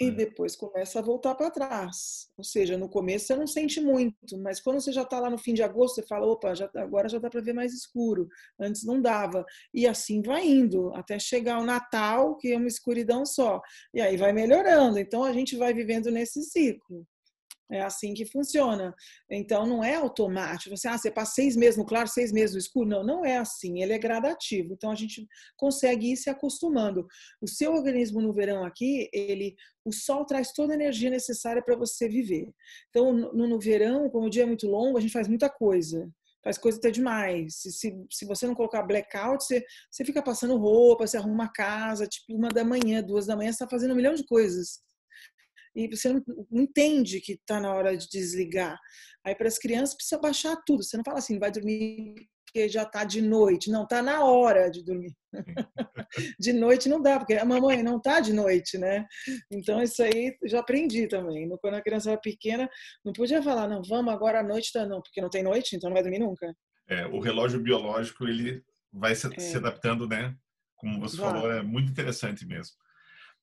e 0.00 0.06
é. 0.06 0.10
depois 0.10 0.56
começa 0.56 0.98
a 0.98 1.02
voltar 1.02 1.34
para 1.34 1.50
trás. 1.50 2.28
Ou 2.36 2.42
seja, 2.42 2.78
no 2.78 2.88
começo 2.88 3.26
você 3.26 3.36
não 3.36 3.46
sente 3.46 3.80
muito, 3.80 4.38
mas 4.38 4.60
quando 4.60 4.80
você 4.80 4.90
já 4.92 5.02
está 5.02 5.20
lá 5.20 5.28
no 5.28 5.36
fim 5.36 5.52
de 5.52 5.62
agosto, 5.62 5.96
você 5.96 6.06
fala, 6.06 6.26
opa, 6.26 6.54
já, 6.54 6.70
agora 6.76 7.08
já 7.08 7.18
dá 7.18 7.28
para 7.28 7.42
ver 7.42 7.52
mais 7.52 7.74
escuro. 7.74 8.26
Antes 8.58 8.84
não 8.84 9.00
dava. 9.00 9.44
E 9.74 9.86
assim 9.86 10.22
vai 10.22 10.46
indo, 10.46 10.90
até 10.94 11.18
chegar 11.18 11.60
o 11.60 11.66
Natal, 11.66 12.36
que 12.38 12.52
é 12.52 12.56
uma 12.56 12.66
escuridão 12.66 13.26
só. 13.26 13.60
E 13.92 14.00
aí 14.00 14.16
vai 14.16 14.32
melhorando. 14.32 14.98
Então 14.98 15.22
a 15.22 15.32
gente 15.32 15.56
vai 15.56 15.74
vivendo 15.74 16.10
nesse 16.10 16.42
ciclo. 16.44 17.06
É 17.70 17.80
assim 17.82 18.12
que 18.14 18.24
funciona. 18.24 18.92
Então, 19.30 19.64
não 19.64 19.82
é 19.84 19.94
automático. 19.94 20.76
Você, 20.76 20.88
ah, 20.88 20.98
você 20.98 21.10
passa 21.10 21.34
seis 21.34 21.54
meses 21.54 21.76
no 21.76 21.86
claro, 21.86 22.08
seis 22.08 22.32
meses 22.32 22.54
no 22.54 22.58
escuro. 22.58 22.88
Não, 22.88 23.04
não 23.04 23.24
é 23.24 23.36
assim. 23.36 23.80
Ele 23.80 23.92
é 23.92 23.98
gradativo. 23.98 24.72
Então, 24.72 24.90
a 24.90 24.94
gente 24.94 25.26
consegue 25.56 26.12
ir 26.12 26.16
se 26.16 26.28
acostumando. 26.28 27.06
O 27.40 27.46
seu 27.46 27.72
organismo 27.72 28.20
no 28.20 28.32
verão 28.32 28.64
aqui, 28.64 29.08
ele, 29.12 29.54
o 29.84 29.92
sol 29.92 30.24
traz 30.24 30.52
toda 30.52 30.72
a 30.72 30.76
energia 30.76 31.10
necessária 31.10 31.62
para 31.62 31.76
você 31.76 32.08
viver. 32.08 32.50
Então, 32.88 33.12
no, 33.12 33.46
no 33.46 33.58
verão, 33.60 34.10
como 34.10 34.26
o 34.26 34.30
dia 34.30 34.42
é 34.42 34.46
muito 34.46 34.66
longo, 34.66 34.98
a 34.98 35.00
gente 35.00 35.12
faz 35.12 35.28
muita 35.28 35.48
coisa 35.48 36.10
faz 36.42 36.56
coisa 36.56 36.78
até 36.78 36.90
demais. 36.90 37.56
Se, 37.56 37.70
se, 37.70 38.06
se, 38.10 38.24
você 38.24 38.46
não 38.46 38.54
colocar 38.54 38.82
blackout, 38.82 39.44
você, 39.44 39.62
você 39.90 40.06
fica 40.06 40.22
passando 40.22 40.56
roupa, 40.56 41.06
você 41.06 41.18
arruma 41.18 41.44
a 41.44 41.52
casa, 41.52 42.06
tipo, 42.06 42.34
uma 42.34 42.48
da 42.48 42.64
manhã, 42.64 43.02
duas 43.02 43.26
da 43.26 43.36
manhã, 43.36 43.50
você 43.50 43.62
está 43.62 43.68
fazendo 43.68 43.92
um 43.92 43.94
milhão 43.94 44.14
de 44.14 44.24
coisas 44.24 44.80
e 45.74 45.88
você 45.88 46.12
não, 46.12 46.22
entende 46.52 47.20
que 47.20 47.32
está 47.32 47.60
na 47.60 47.72
hora 47.72 47.96
de 47.96 48.08
desligar. 48.08 48.78
Aí 49.24 49.34
para 49.34 49.48
as 49.48 49.58
crianças 49.58 49.94
precisa 49.94 50.20
baixar 50.20 50.56
tudo. 50.66 50.82
Você 50.82 50.96
não 50.96 51.04
fala 51.04 51.18
assim, 51.18 51.38
vai 51.38 51.50
dormir 51.50 52.14
porque 52.50 52.68
já 52.68 52.82
está 52.82 53.04
de 53.04 53.22
noite. 53.22 53.70
Não, 53.70 53.84
está 53.84 54.02
na 54.02 54.24
hora 54.24 54.70
de 54.70 54.84
dormir. 54.84 55.14
de 56.38 56.52
noite 56.52 56.88
não 56.88 57.00
dá, 57.00 57.18
porque 57.18 57.34
a 57.34 57.44
mamãe 57.44 57.82
não 57.82 57.98
está 57.98 58.18
de 58.20 58.32
noite, 58.32 58.76
né? 58.76 59.06
Então 59.50 59.80
isso 59.80 60.02
aí 60.02 60.36
já 60.44 60.58
aprendi 60.58 61.06
também. 61.06 61.48
Quando 61.60 61.74
a 61.74 61.82
criança 61.82 62.10
era 62.10 62.20
pequena, 62.20 62.68
não 63.04 63.12
podia 63.12 63.42
falar, 63.42 63.68
não, 63.68 63.82
vamos 63.82 64.12
agora 64.12 64.40
à 64.40 64.42
noite, 64.42 64.72
tá? 64.72 64.84
não, 64.84 65.00
porque 65.00 65.20
não 65.20 65.30
tem 65.30 65.42
noite, 65.42 65.76
então 65.76 65.88
não 65.88 65.94
vai 65.94 66.02
dormir 66.02 66.18
nunca. 66.18 66.52
É, 66.88 67.06
o 67.06 67.20
relógio 67.20 67.60
biológico 67.60 68.26
ele 68.26 68.62
vai 68.92 69.14
se, 69.14 69.28
é. 69.28 69.38
se 69.38 69.56
adaptando, 69.56 70.08
né? 70.08 70.34
Como 70.74 70.98
você 71.00 71.16
vai. 71.16 71.30
falou, 71.30 71.52
é 71.52 71.62
muito 71.62 71.90
interessante 71.90 72.44
mesmo. 72.44 72.74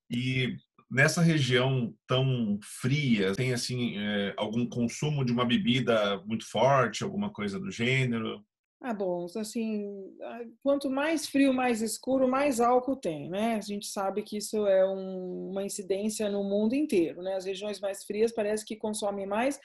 E 0.10 0.56
nessa 0.90 1.22
região 1.22 1.94
tão 2.08 2.60
fria, 2.62 3.34
tem 3.34 3.54
assim 3.54 3.98
é, 3.98 4.34
algum 4.38 4.68
consumo 4.68 5.24
de 5.26 5.32
uma 5.32 5.46
bebida 5.46 6.22
muito 6.26 6.50
forte, 6.50 7.04
alguma 7.04 7.32
coisa 7.32 7.60
do 7.60 7.72
gênero? 7.72 8.44
Ah, 8.80 8.94
bom, 8.94 9.26
assim, 9.36 10.16
quanto 10.62 10.88
mais 10.90 11.28
frio, 11.28 11.52
mais 11.52 11.82
escuro, 11.82 12.28
mais 12.28 12.60
álcool 12.60 12.96
tem, 12.96 13.28
né? 13.28 13.56
A 13.56 13.62
gente 13.62 13.88
sabe 13.88 14.22
que 14.22 14.38
isso 14.38 14.68
é 14.68 14.88
um, 14.88 15.50
uma 15.50 15.64
incidência 15.64 16.30
no 16.30 16.44
mundo 16.44 16.76
inteiro, 16.76 17.24
né? 17.24 17.36
As 17.36 17.46
regiões 17.46 17.80
mais 17.80 18.04
frias 18.04 18.32
parece 18.32 18.64
que 18.64 18.76
consomem 18.76 19.26
mais 19.26 19.60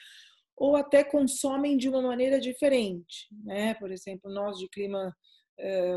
ou 0.57 0.75
até 0.75 1.03
consomem 1.03 1.77
de 1.77 1.89
uma 1.89 2.01
maneira 2.01 2.39
diferente, 2.39 3.27
né? 3.43 3.75
Por 3.75 3.91
exemplo, 3.91 4.31
nós 4.31 4.57
de 4.57 4.67
clima 4.69 5.15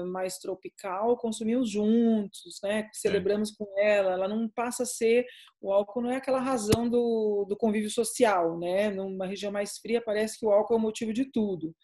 mais 0.07 0.39
tropical 0.39 1.17
consumimos 1.17 1.71
juntos, 1.71 2.59
né? 2.63 2.89
Celebramos 2.93 3.51
com 3.51 3.67
ela. 3.79 4.13
Ela 4.13 4.29
não 4.29 4.49
passa 4.49 4.83
a 4.83 4.87
ser 4.87 5.27
o 5.61 5.73
álcool 5.73 6.03
não 6.03 6.11
é 6.11 6.17
aquela 6.17 6.41
razão 6.41 6.89
do, 6.89 7.45
do 7.49 7.57
convívio 7.57 7.91
social, 7.91 8.59
né? 8.59 8.91
Numa 8.91 9.27
região 9.27 9.51
mais 9.51 9.79
fria 9.79 10.01
parece 10.01 10.39
que 10.39 10.47
o 10.47 10.51
álcool 10.51 10.75
é 10.75 10.77
o 10.77 10.81
motivo 10.81 11.13
de 11.13 11.25
tudo. 11.31 11.75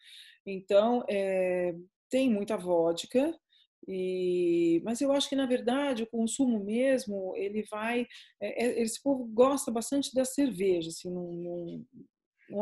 Então, 0.46 1.04
é, 1.08 1.74
tem 2.10 2.30
muita 2.30 2.56
vodka, 2.56 3.34
e, 3.88 4.80
mas 4.84 5.00
eu 5.00 5.10
acho 5.10 5.28
que 5.28 5.34
na 5.34 5.46
verdade 5.46 6.04
o 6.04 6.10
consumo 6.10 6.62
mesmo 6.62 7.34
ele 7.36 7.64
vai 7.68 8.06
é, 8.40 8.80
esse 8.80 9.02
povo 9.02 9.24
gosta 9.24 9.72
bastante 9.72 10.14
da 10.14 10.24
cerveja 10.24 10.88
assim 10.88 11.10
num, 11.10 11.32
num, 11.32 11.86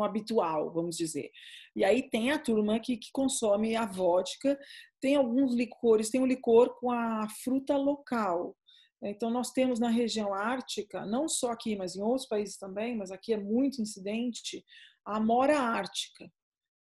habitual 0.03 0.71
vamos 0.71 0.95
dizer 0.95 1.29
e 1.75 1.83
aí 1.83 2.09
tem 2.09 2.31
a 2.31 2.39
turma 2.39 2.79
que, 2.79 2.97
que 2.97 3.09
consome 3.11 3.75
a 3.75 3.85
vodka 3.85 4.57
tem 5.01 5.15
alguns 5.15 5.53
licores 5.53 6.09
tem 6.09 6.21
um 6.21 6.25
licor 6.25 6.75
com 6.79 6.91
a 6.91 7.27
fruta 7.43 7.75
local 7.75 8.55
então 9.03 9.29
nós 9.31 9.51
temos 9.51 9.79
na 9.79 9.89
região 9.89 10.33
ártica 10.33 11.05
não 11.05 11.27
só 11.27 11.51
aqui 11.51 11.75
mas 11.75 11.95
em 11.95 12.01
outros 12.01 12.27
países 12.27 12.57
também 12.57 12.95
mas 12.95 13.11
aqui 13.11 13.33
é 13.33 13.37
muito 13.37 13.81
incidente 13.81 14.63
a 15.05 15.19
mora 15.19 15.59
ártica 15.59 16.31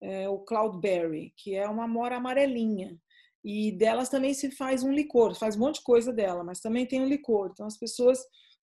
é, 0.01 0.29
o 0.29 0.39
cloudberry, 0.39 1.33
que 1.37 1.55
é 1.55 1.67
uma 1.67 1.87
mora 1.87 2.17
amarelinha. 2.17 2.97
E 3.43 3.71
delas 3.71 4.09
também 4.09 4.33
se 4.33 4.51
faz 4.51 4.83
um 4.83 4.91
licor, 4.91 5.33
faz 5.35 5.55
um 5.55 5.59
monte 5.59 5.75
de 5.75 5.83
coisa 5.83 6.11
dela, 6.11 6.43
mas 6.43 6.59
também 6.59 6.85
tem 6.85 7.01
um 7.01 7.07
licor. 7.07 7.49
Então 7.51 7.65
as 7.65 7.77
pessoas 7.77 8.19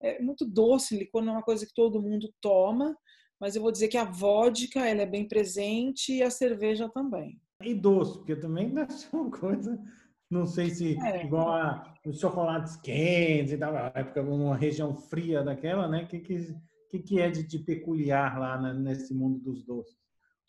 é 0.01 0.21
muito 0.21 0.45
doce, 0.45 0.97
licor 0.97 1.21
não 1.21 1.33
é 1.33 1.37
uma 1.37 1.43
coisa 1.43 1.65
que 1.65 1.73
todo 1.73 2.01
mundo 2.01 2.33
toma, 2.41 2.95
mas 3.41 3.55
eu 3.55 3.61
vou 3.63 3.71
dizer 3.71 3.87
que 3.87 3.97
a 3.97 4.05
vodka 4.05 4.87
ela 4.87 5.01
é 5.01 5.05
bem 5.05 5.27
presente 5.27 6.13
e 6.13 6.21
a 6.21 6.29
cerveja 6.29 6.87
também. 6.87 7.41
E 7.63 7.73
doce, 7.73 8.19
porque 8.19 8.35
também 8.35 8.69
deve 8.73 8.93
ser 8.93 9.15
uma 9.15 9.31
coisa, 9.31 9.83
não 10.29 10.45
sei 10.45 10.69
se 10.69 10.95
é. 10.99 11.25
igual 11.25 11.49
a, 11.49 11.95
os 12.05 12.19
chocolates 12.19 12.77
quentes 12.77 13.51
e 13.51 13.57
tal, 13.57 13.75
época 13.95 14.21
numa 14.21 14.55
região 14.55 14.93
fria 14.93 15.43
daquela, 15.43 15.87
né? 15.87 16.03
O 16.03 16.07
que, 16.07 16.19
que, 16.19 16.99
que 16.99 17.19
é 17.19 17.31
de, 17.31 17.43
de 17.43 17.57
peculiar 17.57 18.39
lá 18.39 18.73
nesse 18.73 19.11
mundo 19.11 19.39
dos 19.39 19.65
doces? 19.65 19.97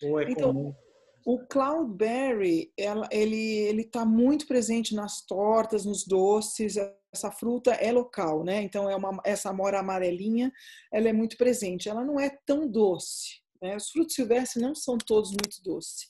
Ou 0.03 0.21
é 0.21 0.31
então, 0.31 0.53
comum? 0.53 0.75
O 1.25 1.39
cloudberry, 1.47 2.73
ela, 2.77 3.09
ele 3.11 3.37
ele 3.37 3.83
está 3.83 4.05
muito 4.05 4.47
presente 4.47 4.95
nas 4.95 5.25
tortas, 5.25 5.85
nos 5.85 6.05
doces. 6.05 6.77
Essa 7.13 7.31
fruta 7.31 7.73
é 7.73 7.93
local, 7.93 8.45
né? 8.45 8.63
Então 8.63 8.89
é 8.89 8.97
uma 8.97 9.21
essa 9.25 9.51
amora 9.51 9.81
amarelinha, 9.81 10.53
ela 10.93 11.09
é 11.09 11.13
muito 11.13 11.37
presente. 11.37 11.89
Ela 11.89 12.05
não 12.05 12.19
é 12.19 12.31
tão 12.47 12.69
doce. 12.69 13.43
Né? 13.61 13.77
Os 13.77 13.91
frutos 13.91 14.15
silvestres 14.15 14.63
não 14.63 14.75
são 14.75 14.99
todos 14.99 15.31
muito 15.31 15.63
doces. 15.63 16.09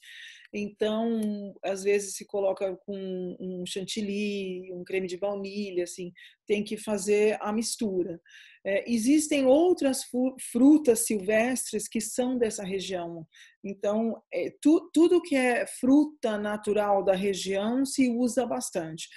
Então, 0.55 1.55
às 1.65 1.83
vezes 1.83 2.15
se 2.15 2.27
coloca 2.27 2.77
com 2.85 3.37
um 3.41 3.65
chantilly, 3.65 4.71
um 4.73 4.85
creme 4.85 5.07
de 5.07 5.17
baunilha, 5.17 5.85
assim, 5.85 6.13
tem 6.47 6.63
que 6.63 6.77
fazer 6.77 7.39
a 7.41 7.53
mistura. 7.53 8.21
É, 8.65 8.85
existem 8.91 9.47
outras 9.47 10.03
frutas 10.53 11.07
silvestres 11.07 11.89
que 11.89 12.01
são 12.01 12.37
dessa 12.37 12.63
região. 12.63 13.27
Então, 13.65 14.23
é, 14.33 14.55
tu, 14.61 14.91
tudo 14.93 15.23
que 15.23 15.35
é 15.35 15.67
fruta 15.67 16.37
natural 16.37 17.03
da 17.03 17.15
região 17.15 17.85
se 17.87 18.11
usa 18.11 18.45
bastante. 18.45 19.09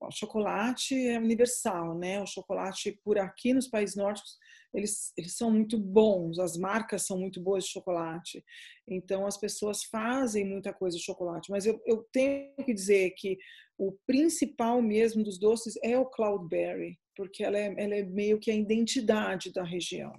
O 0.00 0.10
chocolate 0.10 0.94
é 0.94 1.16
universal, 1.16 1.96
né? 1.96 2.20
O 2.20 2.26
chocolate 2.26 2.98
por 3.04 3.18
aqui 3.18 3.54
nos 3.54 3.68
países 3.68 3.94
nórdicos 3.94 4.36
eles, 4.74 5.12
eles 5.16 5.36
são 5.36 5.50
muito 5.50 5.78
bons, 5.78 6.38
as 6.38 6.56
marcas 6.56 7.06
são 7.06 7.18
muito 7.18 7.40
boas 7.40 7.64
de 7.64 7.70
chocolate. 7.70 8.42
Então, 8.88 9.26
as 9.26 9.36
pessoas 9.36 9.84
fazem 9.84 10.44
muita 10.44 10.72
coisa 10.72 10.96
de 10.96 11.02
chocolate. 11.02 11.50
Mas 11.50 11.66
eu, 11.66 11.80
eu 11.86 12.06
tenho 12.12 12.54
que 12.64 12.72
dizer 12.72 13.10
que 13.16 13.38
o 13.78 13.92
principal 14.06 14.80
mesmo 14.80 15.22
dos 15.22 15.38
doces 15.38 15.74
é 15.82 15.98
o 15.98 16.06
Cloudberry, 16.06 16.98
porque 17.14 17.44
ela 17.44 17.58
é, 17.58 17.74
ela 17.76 17.94
é 17.94 18.02
meio 18.02 18.38
que 18.38 18.50
a 18.50 18.54
identidade 18.54 19.52
da 19.52 19.62
região. 19.62 20.12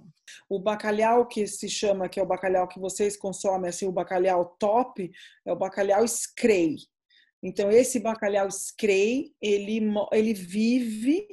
O 0.48 0.60
bacalhau 0.60 1.26
que 1.26 1.46
se 1.46 1.68
chama, 1.68 2.08
que 2.08 2.20
é 2.20 2.22
o 2.22 2.26
bacalhau 2.26 2.68
que 2.68 2.78
vocês 2.78 3.16
consomem, 3.16 3.68
assim, 3.68 3.86
o 3.86 3.92
bacalhau 3.92 4.56
top, 4.58 5.10
é 5.44 5.52
o 5.52 5.56
bacalhau 5.56 6.06
Screy. 6.06 6.76
Então, 7.42 7.70
esse 7.70 7.98
bacalhau 7.98 8.48
Screy, 8.50 9.34
ele, 9.42 9.80
ele 10.12 10.32
vive 10.32 11.26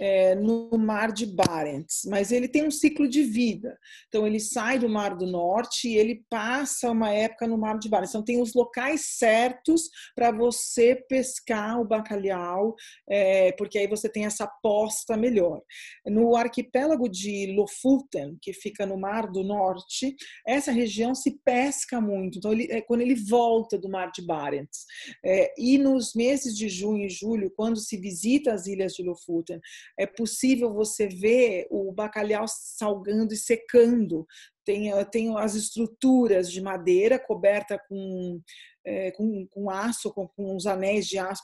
é, 0.00 0.34
no 0.34 0.70
mar 0.78 1.12
de 1.12 1.26
Barents, 1.26 2.02
mas 2.06 2.32
ele 2.32 2.48
tem 2.48 2.66
um 2.66 2.70
ciclo 2.70 3.08
de 3.08 3.22
vida. 3.22 3.78
Então 4.08 4.26
ele 4.26 4.40
sai 4.40 4.78
do 4.78 4.88
Mar 4.88 5.16
do 5.16 5.26
Norte 5.26 5.88
e 5.88 5.96
ele 5.96 6.24
passa 6.28 6.90
uma 6.90 7.10
época 7.10 7.46
no 7.46 7.58
Mar 7.58 7.78
de 7.78 7.88
Barents. 7.88 8.10
Então 8.10 8.24
tem 8.24 8.40
os 8.40 8.54
locais 8.54 9.16
certos 9.16 9.88
para 10.14 10.30
você 10.30 10.96
pescar 11.08 11.80
o 11.80 11.84
bacalhau, 11.84 12.74
é, 13.08 13.52
porque 13.52 13.78
aí 13.78 13.86
você 13.86 14.08
tem 14.08 14.24
essa 14.24 14.46
posta 14.62 15.16
melhor. 15.16 15.60
No 16.06 16.36
arquipélago 16.36 17.08
de 17.08 17.52
Lofoten, 17.54 18.36
que 18.40 18.52
fica 18.52 18.86
no 18.86 18.98
Mar 18.98 19.30
do 19.30 19.42
Norte, 19.42 20.14
essa 20.46 20.72
região 20.72 21.14
se 21.14 21.38
pesca 21.44 22.00
muito. 22.00 22.38
Então 22.38 22.52
ele, 22.52 22.68
é 22.70 22.80
quando 22.80 23.00
ele 23.00 23.14
volta 23.14 23.78
do 23.78 23.88
Mar 23.88 24.10
de 24.10 24.24
Barents 24.24 24.84
é, 25.24 25.52
e 25.58 25.78
nos 25.78 26.14
meses 26.14 26.56
de 26.56 26.68
junho 26.68 27.06
e 27.06 27.08
julho, 27.08 27.52
quando 27.56 27.78
se 27.78 27.96
visita 27.96 28.52
as 28.52 28.66
ilhas 28.66 28.94
de 28.94 29.02
Lofoten, 29.02 29.60
é 29.98 30.06
possível 30.06 30.72
você 30.72 31.06
ver 31.08 31.66
o 31.70 31.92
bacalhau 31.92 32.46
salgando 32.48 33.32
e 33.32 33.36
secando. 33.36 34.26
Tem, 34.64 34.90
tem 35.10 35.36
as 35.38 35.54
estruturas 35.54 36.50
de 36.50 36.60
madeira 36.60 37.18
coberta 37.18 37.78
com 37.88 38.40
é, 38.84 39.10
com, 39.12 39.46
com, 39.46 39.70
aço, 39.70 40.12
com, 40.12 40.28
com 40.28 40.54
uns 40.54 40.66
anéis 40.66 41.06
de 41.06 41.18
aço 41.18 41.42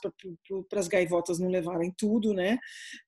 para 0.69 0.79
as 0.79 0.87
gaivotas 0.87 1.39
não 1.39 1.49
levarem 1.49 1.93
tudo, 1.97 2.33
né? 2.33 2.57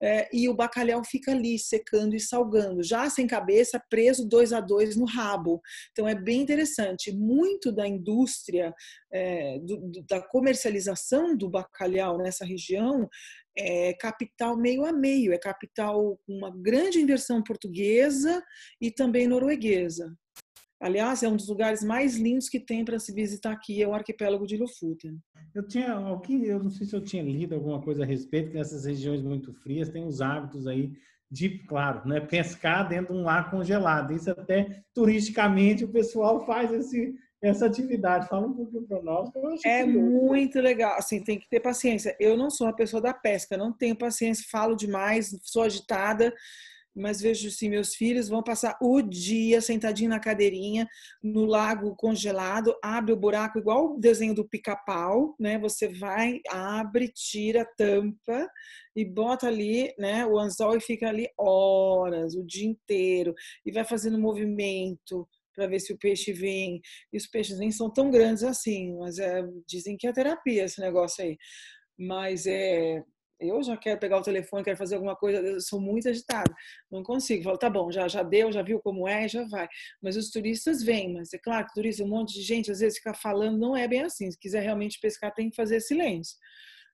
É, 0.01 0.27
e 0.33 0.49
o 0.49 0.55
bacalhau 0.55 1.03
fica 1.03 1.31
ali 1.31 1.59
secando 1.59 2.15
e 2.15 2.19
salgando, 2.19 2.83
já 2.83 3.09
sem 3.09 3.27
cabeça, 3.27 3.81
preso 3.89 4.27
dois 4.27 4.51
a 4.51 4.59
dois 4.59 4.95
no 4.95 5.05
rabo. 5.05 5.61
Então 5.91 6.07
é 6.07 6.15
bem 6.15 6.41
interessante. 6.41 7.11
Muito 7.11 7.71
da 7.71 7.87
indústria 7.87 8.73
é, 9.11 9.59
do, 9.59 9.77
do, 9.77 10.03
da 10.03 10.21
comercialização 10.21 11.35
do 11.35 11.49
bacalhau 11.49 12.17
nessa 12.17 12.45
região 12.45 13.07
é 13.55 13.93
capital 13.93 14.57
meio 14.57 14.83
a 14.83 14.91
meio, 14.91 15.31
é 15.31 15.37
capital 15.37 16.17
com 16.25 16.33
uma 16.33 16.49
grande 16.49 16.99
inversão 16.99 17.43
portuguesa 17.43 18.43
e 18.81 18.91
também 18.91 19.27
norueguesa. 19.27 20.11
Aliás, 20.83 21.23
é 21.23 21.29
um 21.29 21.37
dos 21.37 21.47
lugares 21.47 21.81
mais 21.81 22.17
lindos 22.17 22.49
que 22.49 22.59
tem 22.59 22.83
para 22.83 22.99
se 22.99 23.13
visitar 23.13 23.53
aqui, 23.53 23.81
é 23.81 23.87
o 23.87 23.93
arquipélago 23.93 24.45
de 24.45 24.57
Lofoten. 24.57 25.17
Eu 25.55 25.65
tinha, 25.65 25.95
aqui, 26.13 26.45
eu 26.45 26.61
não 26.61 26.69
sei 26.69 26.85
se 26.85 26.93
eu 26.93 27.01
tinha 27.01 27.23
lido 27.23 27.55
alguma 27.55 27.81
coisa 27.81 28.03
a 28.03 28.05
respeito, 28.05 28.51
que 28.51 28.57
nessas 28.57 28.83
regiões 28.83 29.21
muito 29.21 29.53
frias 29.53 29.87
tem 29.87 30.05
os 30.05 30.19
hábitos 30.19 30.67
aí 30.67 30.91
de, 31.31 31.59
claro, 31.67 32.05
né, 32.05 32.19
pescar 32.19 32.89
dentro 32.89 33.13
de 33.13 33.21
um 33.21 33.23
mar 33.23 33.49
congelado. 33.49 34.11
Isso 34.11 34.29
até 34.29 34.83
turisticamente 34.93 35.85
o 35.85 35.89
pessoal 35.89 36.45
faz 36.45 36.69
esse, 36.73 37.15
essa 37.41 37.65
atividade. 37.65 38.27
Fala 38.27 38.45
um 38.45 38.53
pouquinho 38.53 38.85
para 38.85 39.01
nós. 39.01 39.29
é 39.65 39.85
curioso. 39.85 40.11
muito 40.11 40.59
legal. 40.59 40.97
Assim, 40.97 41.23
tem 41.23 41.39
que 41.39 41.47
ter 41.47 41.61
paciência. 41.61 42.13
Eu 42.19 42.35
não 42.35 42.49
sou 42.49 42.67
uma 42.67 42.75
pessoa 42.75 43.01
da 43.01 43.13
pesca, 43.13 43.55
não 43.55 43.71
tenho 43.71 43.95
paciência, 43.95 44.45
falo 44.51 44.75
demais, 44.75 45.33
sou 45.43 45.63
agitada 45.63 46.33
mas 46.95 47.21
vejo 47.21 47.47
assim, 47.47 47.69
meus 47.69 47.95
filhos 47.95 48.29
vão 48.29 48.43
passar 48.43 48.77
o 48.81 49.01
dia 49.01 49.61
sentadinho 49.61 50.09
na 50.09 50.19
cadeirinha, 50.19 50.87
no 51.23 51.45
lago 51.45 51.95
congelado, 51.95 52.75
abre 52.83 53.13
o 53.13 53.17
buraco 53.17 53.59
igual 53.59 53.93
o 53.93 53.99
desenho 53.99 54.33
do 54.33 54.47
pica-pau, 54.47 55.35
né? 55.39 55.57
Você 55.59 55.87
vai, 55.87 56.39
abre, 56.49 57.09
tira 57.09 57.63
a 57.63 57.65
tampa 57.65 58.49
e 58.95 59.03
bota 59.03 59.47
ali, 59.47 59.93
né, 59.97 60.25
o 60.25 60.37
anzol 60.37 60.77
e 60.77 60.81
fica 60.81 61.09
ali 61.09 61.27
horas, 61.37 62.35
o 62.35 62.45
dia 62.45 62.67
inteiro, 62.67 63.33
e 63.65 63.71
vai 63.71 63.83
fazendo 63.83 64.19
movimento, 64.19 65.27
para 65.55 65.67
ver 65.67 65.79
se 65.79 65.93
o 65.93 65.97
peixe 65.97 66.33
vem. 66.33 66.81
E 67.11 67.17
os 67.17 67.27
peixes 67.27 67.57
nem 67.57 67.71
são 67.71 67.91
tão 67.91 68.11
grandes 68.11 68.43
assim, 68.43 68.95
mas 68.97 69.17
é, 69.19 69.43
dizem 69.67 69.95
que 69.97 70.07
é 70.07 70.13
terapia 70.13 70.65
esse 70.65 70.81
negócio 70.81 71.23
aí. 71.23 71.37
Mas 71.97 72.45
é, 72.47 73.03
eu 73.47 73.61
já 73.63 73.77
quero 73.77 73.99
pegar 73.99 74.17
o 74.17 74.21
telefone, 74.21 74.63
quero 74.63 74.77
fazer 74.77 74.95
alguma 74.95 75.15
coisa, 75.15 75.39
eu 75.39 75.61
sou 75.61 75.79
muito 75.79 76.09
agitada, 76.09 76.53
não 76.91 77.03
consigo. 77.03 77.43
Falo, 77.43 77.57
tá 77.57 77.69
bom, 77.69 77.91
já, 77.91 78.07
já 78.07 78.23
deu, 78.23 78.51
já 78.51 78.61
viu 78.61 78.79
como 78.79 79.07
é, 79.07 79.27
já 79.27 79.43
vai. 79.45 79.67
Mas 80.01 80.15
os 80.15 80.29
turistas 80.29 80.83
vêm, 80.83 81.13
mas 81.13 81.33
é 81.33 81.37
claro 81.37 81.65
que 81.67 81.73
turista, 81.73 82.03
um 82.03 82.07
monte 82.07 82.33
de 82.33 82.41
gente, 82.41 82.71
às 82.71 82.79
vezes 82.79 82.97
ficar 82.97 83.13
falando, 83.13 83.57
não 83.57 83.75
é 83.75 83.87
bem 83.87 84.01
assim. 84.01 84.29
Se 84.31 84.39
quiser 84.39 84.61
realmente 84.61 84.99
pescar, 84.99 85.33
tem 85.33 85.49
que 85.49 85.55
fazer 85.55 85.79
silêncio. 85.79 86.37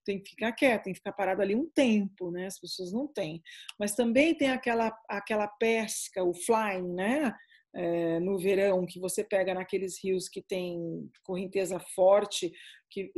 Tem 0.06 0.22
que 0.22 0.32
ficar 0.32 0.52
quieto, 0.54 0.84
tem 0.84 0.94
que 0.94 1.00
ficar 1.00 1.12
parado 1.12 1.42
ali 1.42 1.56
um 1.56 1.70
tempo, 1.70 2.32
né? 2.32 2.48
As 2.48 2.60
pessoas 2.60 2.92
não 2.92 3.08
têm. 3.08 3.42
Mas 3.78 3.96
também 3.96 4.36
tem 4.36 4.50
aquela, 4.50 4.92
aquela 5.08 5.48
pesca, 5.48 6.24
o 6.24 6.34
flying, 6.34 6.94
né? 6.94 7.34
É, 7.74 8.20
no 8.20 8.38
verão, 8.38 8.86
que 8.86 9.00
você 9.00 9.24
pega 9.24 9.54
naqueles 9.54 10.04
rios 10.04 10.28
que 10.28 10.42
tem 10.42 11.10
correnteza 11.24 11.80
forte, 11.96 12.52
que, 12.90 13.12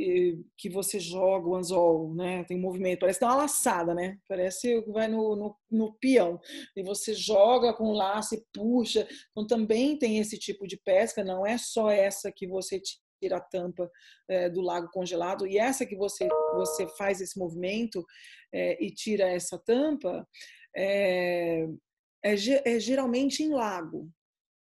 que 0.58 0.68
você 0.68 1.00
joga 1.00 1.48
o 1.48 1.56
anzol, 1.56 2.14
né? 2.14 2.44
Tem 2.44 2.58
movimento, 2.58 3.00
parece 3.00 3.24
uma 3.24 3.34
laçada, 3.34 3.94
né? 3.94 4.18
Parece 4.28 4.82
que 4.82 4.90
vai 4.90 5.08
no, 5.08 5.34
no, 5.34 5.56
no 5.70 5.94
peão. 5.94 6.38
E 6.76 6.82
você 6.82 7.14
joga 7.14 7.72
com 7.72 7.92
laço 7.92 8.34
e 8.34 8.44
puxa. 8.52 9.08
Então 9.30 9.46
também 9.46 9.98
tem 9.98 10.18
esse 10.18 10.38
tipo 10.38 10.66
de 10.66 10.76
pesca, 10.76 11.24
não 11.24 11.46
é 11.46 11.56
só 11.56 11.90
essa 11.90 12.30
que 12.30 12.46
você 12.46 12.80
tira 13.22 13.36
a 13.36 13.40
tampa 13.40 13.90
é, 14.28 14.50
do 14.50 14.60
lago 14.60 14.90
congelado, 14.90 15.46
e 15.46 15.56
essa 15.56 15.86
que 15.86 15.96
você, 15.96 16.28
você 16.54 16.86
faz 16.98 17.20
esse 17.20 17.38
movimento 17.38 18.04
é, 18.52 18.84
e 18.84 18.90
tira 18.90 19.28
essa 19.28 19.58
tampa, 19.58 20.26
é, 20.76 21.66
é 22.22 22.80
geralmente 22.80 23.42
em 23.42 23.50
lago, 23.50 24.10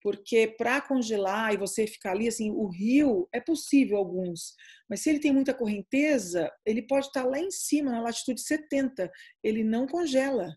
porque 0.02 0.54
para 0.58 0.80
congelar 0.80 1.52
e 1.52 1.56
você 1.56 1.86
ficar 1.86 2.12
ali, 2.12 2.28
assim, 2.28 2.50
o 2.50 2.68
rio 2.68 3.28
é 3.32 3.40
possível 3.40 3.96
alguns, 3.96 4.54
mas 4.88 5.00
se 5.00 5.10
ele 5.10 5.20
tem 5.20 5.32
muita 5.32 5.54
correnteza, 5.54 6.50
ele 6.64 6.82
pode 6.82 7.06
estar 7.06 7.24
lá 7.24 7.38
em 7.38 7.50
cima, 7.50 7.90
na 7.90 8.00
latitude 8.00 8.40
70, 8.40 9.10
ele 9.42 9.62
não 9.62 9.86
congela. 9.86 10.48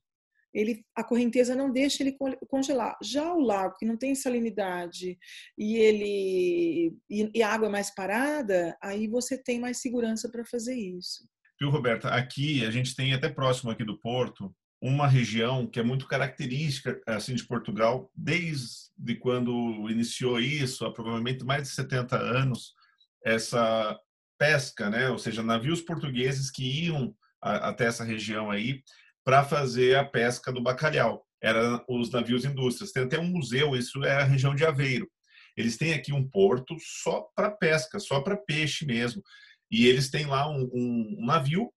Ele, 0.54 0.86
a 0.96 1.04
correnteza 1.04 1.56
não 1.56 1.72
deixa 1.72 2.04
ele 2.04 2.16
congelar. 2.48 2.96
Já 3.02 3.34
o 3.34 3.40
lago, 3.40 3.76
que 3.76 3.88
não 3.88 3.98
tem 3.98 4.14
salinidade 4.14 5.18
e 5.58 5.78
ele 5.78 6.96
e, 7.10 7.32
e 7.34 7.42
a 7.42 7.50
água 7.50 7.68
é 7.68 7.72
mais 7.72 7.94
parada, 7.94 8.78
aí 8.82 9.08
você 9.08 9.36
tem 9.36 9.60
mais 9.60 9.82
segurança 9.82 10.30
para 10.30 10.46
fazer 10.46 10.76
isso. 10.76 11.28
Viu, 11.60 11.72
Roberta? 11.72 12.10
Aqui 12.10 12.64
a 12.66 12.70
gente 12.70 12.96
tem 12.96 13.14
até 13.14 13.30
próximo 13.30 13.72
aqui 13.72 13.84
do 13.84 14.00
porto 14.00 14.54
uma 14.84 15.08
região 15.08 15.66
que 15.66 15.80
é 15.80 15.84
muito 15.84 16.06
característica 16.06 17.02
assim 17.08 17.36
de 17.36 17.46
Portugal 17.46 18.12
desde 18.13 19.16
quando 19.22 19.90
iniciou 19.90 20.42
isso, 20.42 20.86
há 20.86 20.92
provavelmente 20.92 21.46
mais 21.46 21.63
de 21.63 21.70
70 21.70 22.18
anos, 22.18 22.74
essa 23.24 23.98
pesca, 24.38 24.90
né? 24.90 25.10
Ou 25.10 25.18
seja, 25.18 25.42
navios 25.42 25.82
portugueses 25.82 26.52
que 26.52 26.88
iam 26.88 27.16
a, 27.42 27.70
até 27.70 27.86
essa 27.86 28.04
região 28.04 28.52
aí 28.52 28.84
para 29.24 29.46
fazer 29.46 29.96
a 29.96 30.04
pesca 30.04 30.52
do 30.52 30.62
bacalhau. 30.62 31.25
Eram 31.42 31.82
os 31.88 32.12
navios 32.12 32.44
indústrias. 32.44 32.92
Tem 32.92 33.04
até 33.04 33.18
um 33.18 33.28
museu, 33.28 33.78
isso 33.78 34.04
é 34.04 34.18
a 34.18 34.25
região 34.25 34.54
de 34.54 34.66
Aveiro. 34.66 35.10
Eles 35.56 35.78
têm 35.78 35.94
aqui 35.94 36.12
um 36.12 36.28
porto 36.28 36.75
só 36.80 37.25
para 37.34 37.50
pesca, 37.50 38.00
só 38.00 38.20
para 38.20 38.36
peixe 38.36 38.86
mesmo. 38.86 39.24
E 39.72 39.88
eles 39.88 40.10
têm 40.10 40.25
lá 40.25 40.50
um, 40.50 40.70
um 40.74 41.25
navio 41.25 41.72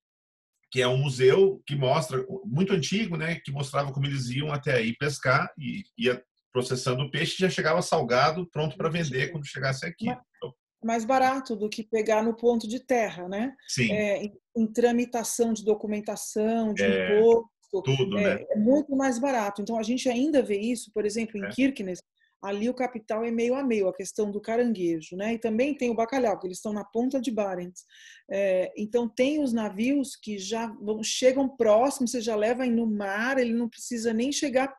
que 0.77 0.83
é 0.83 0.87
um 0.87 0.99
museu 0.99 1.63
que 1.65 1.75
mostra, 1.75 2.23
muito 2.45 2.75
antigo, 2.75 3.17
né, 3.17 3.41
que 3.43 3.51
mostrava 3.51 3.91
como 3.95 4.05
eles 4.05 4.29
iam 4.29 4.53
até 4.53 4.75
aí 4.75 4.95
pescar 4.95 5.51
e 5.59 5.85
ia 5.97 6.23
processando 6.53 7.03
o 7.03 7.11
peixe 7.11 7.37
já 7.39 7.49
chegava 7.49 7.81
salgado, 7.81 8.47
pronto 8.51 8.77
para 8.77 8.91
vender 8.91 9.29
quando 9.33 9.47
chegasse 9.47 9.87
aqui. 9.87 10.07
Então 10.07 10.53
mais 10.85 11.07
barato 11.07 11.57
do 11.57 11.71
que 11.71 11.83
pegar 11.83 12.23
no 12.23 12.37
ponto 12.37 12.69
de 12.69 12.79
terra, 12.79 13.27
né? 13.27 13.55
Sim. 13.67 13.91
É, 13.91 14.25
em, 14.25 14.33
em, 14.55 14.67
tramitação 14.67 15.55
de 15.55 15.65
documentação, 15.65 16.75
de 16.75 16.85
é, 16.85 17.19
imposto. 17.19 17.49
Tudo, 17.83 18.19
é, 18.19 18.37
né? 18.37 18.45
é 18.51 18.57
muito 18.57 18.95
mais 18.95 19.19
barato. 19.19 19.63
Então 19.63 19.79
a 19.79 19.83
gente 19.83 20.11
ainda 20.11 20.43
vê 20.43 20.59
isso, 20.59 20.91
por 20.93 21.07
exemplo, 21.07 21.39
em 21.39 21.45
é. 21.47 21.49
Kirkenes, 21.49 22.01
ali 22.47 22.69
o 22.69 22.75
capital 22.75 23.25
é 23.25 23.31
meio 23.31 23.55
a 23.55 23.63
meio, 23.63 23.89
a 23.89 23.95
questão 23.95 24.31
do 24.31 24.41
caranguejo, 24.41 25.17
né? 25.17 25.35
E 25.35 25.39
também 25.39 25.75
tem 25.75 25.91
o 25.91 25.95
bacalhau, 25.95 26.39
que 26.39 26.47
eles 26.47 26.59
estão 26.59 26.73
na 26.73 26.85
ponta 26.85 27.21
de 27.21 27.31
Barents. 27.31 27.85
É, 28.31 28.73
então 28.77 29.09
tem 29.09 29.43
os 29.43 29.53
navios 29.53 30.17
que 30.17 30.39
já 30.39 30.67
vão, 30.81 31.03
chegam 31.03 31.49
próximos, 31.49 32.11
você 32.11 32.21
já 32.21 32.37
leva 32.37 32.65
no 32.67 32.87
mar, 32.87 33.39
ele 33.39 33.53
não 33.53 33.69
precisa 33.69 34.13
nem 34.13 34.33
chegar 34.33 34.75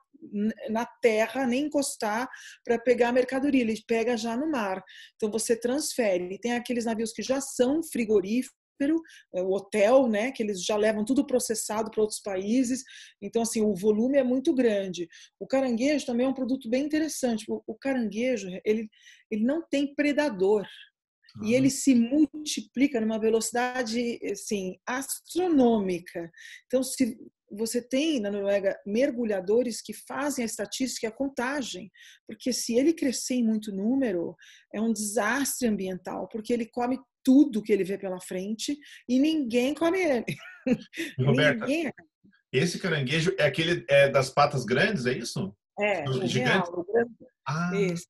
na 0.70 0.86
terra, 0.86 1.46
nem 1.46 1.66
encostar 1.66 2.28
para 2.64 2.80
pegar 2.80 3.10
a 3.10 3.14
mercadoria, 3.14 3.62
ele 3.62 3.82
pega 3.88 4.18
já 4.18 4.36
no 4.36 4.50
mar. 4.50 4.84
Então 5.16 5.30
você 5.32 5.56
transfere. 5.56 6.34
E 6.34 6.40
tem 6.40 6.54
aqueles 6.54 6.86
navios 6.86 7.12
que 7.12 7.22
já 7.22 7.40
são 7.40 7.84
frigoríficos, 7.84 8.58
é, 9.36 9.42
o 9.42 9.52
hotel, 9.52 10.08
né, 10.08 10.32
que 10.32 10.44
eles 10.44 10.64
já 10.64 10.76
levam 10.76 11.06
tudo 11.06 11.26
processado 11.26 11.90
para 11.92 12.02
outros 12.02 12.20
países. 12.20 12.84
Então, 13.22 13.42
assim, 13.42 13.62
o 13.62 13.76
volume 13.76 14.18
é 14.18 14.24
muito 14.24 14.54
grande. 14.54 15.08
O 15.40 15.48
caranguejo 15.48 16.06
também 16.06 16.26
é 16.26 16.30
um 16.30 16.34
produto 16.34 16.70
bem 16.70 16.86
interessante. 16.86 17.46
O, 17.48 17.76
caranguejo, 17.76 18.50
ele, 18.66 18.90
ele 19.32 19.44
não 19.44 19.62
tem 19.70 19.94
predador. 19.94 20.66
Uhum. 21.38 21.48
E 21.48 21.54
ele 21.54 21.70
se 21.70 21.94
multiplica 21.94 23.02
numa 23.02 23.20
velocidade, 23.20 24.20
assim, 24.32 24.78
astronômica. 24.86 26.32
Então, 26.66 26.84
se 26.84 27.18
você 27.50 27.82
tem 27.82 28.20
na 28.20 28.30
Noruega 28.30 28.78
mergulhadores 28.86 29.82
que 29.82 29.94
fazem 29.94 30.44
a 30.44 30.46
estatística 30.46 31.06
e 31.06 31.10
a 31.10 31.16
contagem, 31.16 31.90
porque 32.28 32.52
se 32.52 32.76
ele 32.76 32.94
crescer 32.94 33.36
em 33.36 33.46
muito 33.46 33.72
número, 33.72 34.36
é 34.74 34.82
um 34.82 34.92
desastre 34.92 35.68
ambiental, 35.68 36.28
porque 36.30 36.52
ele 36.52 36.66
come 36.66 37.00
tudo 37.28 37.62
que 37.62 37.74
ele 37.74 37.84
vê 37.84 37.98
pela 37.98 38.22
frente 38.22 38.80
e 39.06 39.20
ninguém 39.20 39.74
come 39.74 40.00
ele. 40.00 40.26
Roberta, 41.20 41.66
ninguém... 41.66 41.92
esse 42.54 42.80
caranguejo 42.80 43.36
é 43.38 43.44
aquele 43.44 43.86
é, 43.90 44.08
das 44.08 44.30
patas 44.30 44.64
grandes, 44.64 45.06
é 45.06 45.12
isso? 45.12 45.54
É, 45.78 46.10
o 46.10 46.26
gigante. 46.26 46.70
Real, 46.70 46.80
o 46.80 46.86
grande. 46.86 47.12
Ah. 47.46 47.72
Esse. 47.74 48.08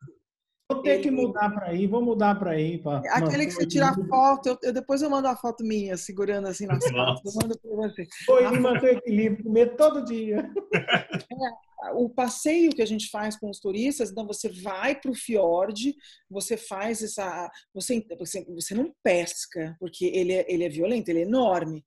Vou 0.71 0.83
ter 0.83 0.89
ele... 0.91 1.03
que 1.03 1.09
mudar 1.09 1.49
para 1.49 1.69
aí, 1.69 1.87
vou 1.87 2.03
mudar 2.03 2.35
para 2.35 2.51
aí. 2.51 2.77
Pra 2.77 3.01
Aquele 3.09 3.47
que 3.47 3.53
você 3.53 3.65
tira 3.65 3.89
a 3.89 3.95
foto, 4.07 4.49
eu, 4.49 4.57
eu, 4.61 4.73
depois 4.73 5.01
eu 5.01 5.09
mando 5.09 5.27
a 5.27 5.35
foto 5.35 5.63
minha, 5.63 5.97
segurando 5.97 6.47
assim 6.47 6.67
nas 6.67 6.87
fotos. 6.87 7.35
Eu 7.35 7.41
mando 7.41 7.59
para 7.59 7.75
você. 7.75 8.05
Foi, 8.23 8.45
a... 8.45 8.51
manter 8.51 8.93
o 8.93 8.97
equilíbrio, 8.99 9.45
comer 9.45 9.75
todo 9.75 10.05
dia. 10.05 10.47
É, 11.39 11.76
o 11.93 12.09
passeio 12.09 12.71
que 12.71 12.81
a 12.81 12.85
gente 12.85 13.09
faz 13.09 13.37
com 13.37 13.49
os 13.49 13.59
turistas, 13.59 14.09
então 14.09 14.25
você 14.25 14.49
vai 14.49 14.99
para 14.99 15.11
o 15.11 15.15
fiord, 15.15 15.95
você 16.29 16.57
faz 16.57 17.03
essa, 17.03 17.49
você, 17.73 18.03
você, 18.17 18.45
você 18.45 18.73
não 18.73 18.93
pesca 19.03 19.75
porque 19.79 20.05
ele 20.05 20.33
é, 20.33 20.45
ele 20.51 20.63
é 20.63 20.69
violento, 20.69 21.09
ele 21.09 21.19
é 21.19 21.23
enorme, 21.23 21.83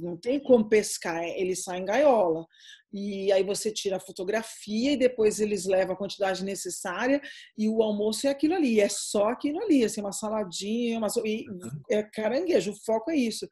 não 0.00 0.16
tem 0.16 0.40
como 0.40 0.68
pescar, 0.68 1.22
ele 1.24 1.56
sai 1.56 1.80
em 1.80 1.84
gaiola 1.84 2.46
e 2.92 3.30
aí 3.32 3.42
você 3.42 3.70
tira 3.70 3.96
a 3.96 4.00
fotografia 4.00 4.92
e 4.92 4.96
depois 4.96 5.40
eles 5.40 5.66
levam 5.66 5.94
a 5.94 5.98
quantidade 5.98 6.44
necessária 6.44 7.20
e 7.56 7.68
o 7.68 7.82
almoço 7.82 8.26
é 8.26 8.30
aquilo 8.30 8.54
ali, 8.54 8.80
é 8.80 8.88
só 8.88 9.28
aquilo 9.28 9.60
ali, 9.60 9.84
assim, 9.84 10.00
uma 10.00 10.12
saladinha, 10.12 10.98
uma, 10.98 11.08
e, 11.24 11.48
uhum. 11.50 11.70
é 11.90 12.02
caranguejo, 12.02 12.72
o 12.72 12.84
foco 12.84 13.10
é 13.10 13.16
isso. 13.16 13.46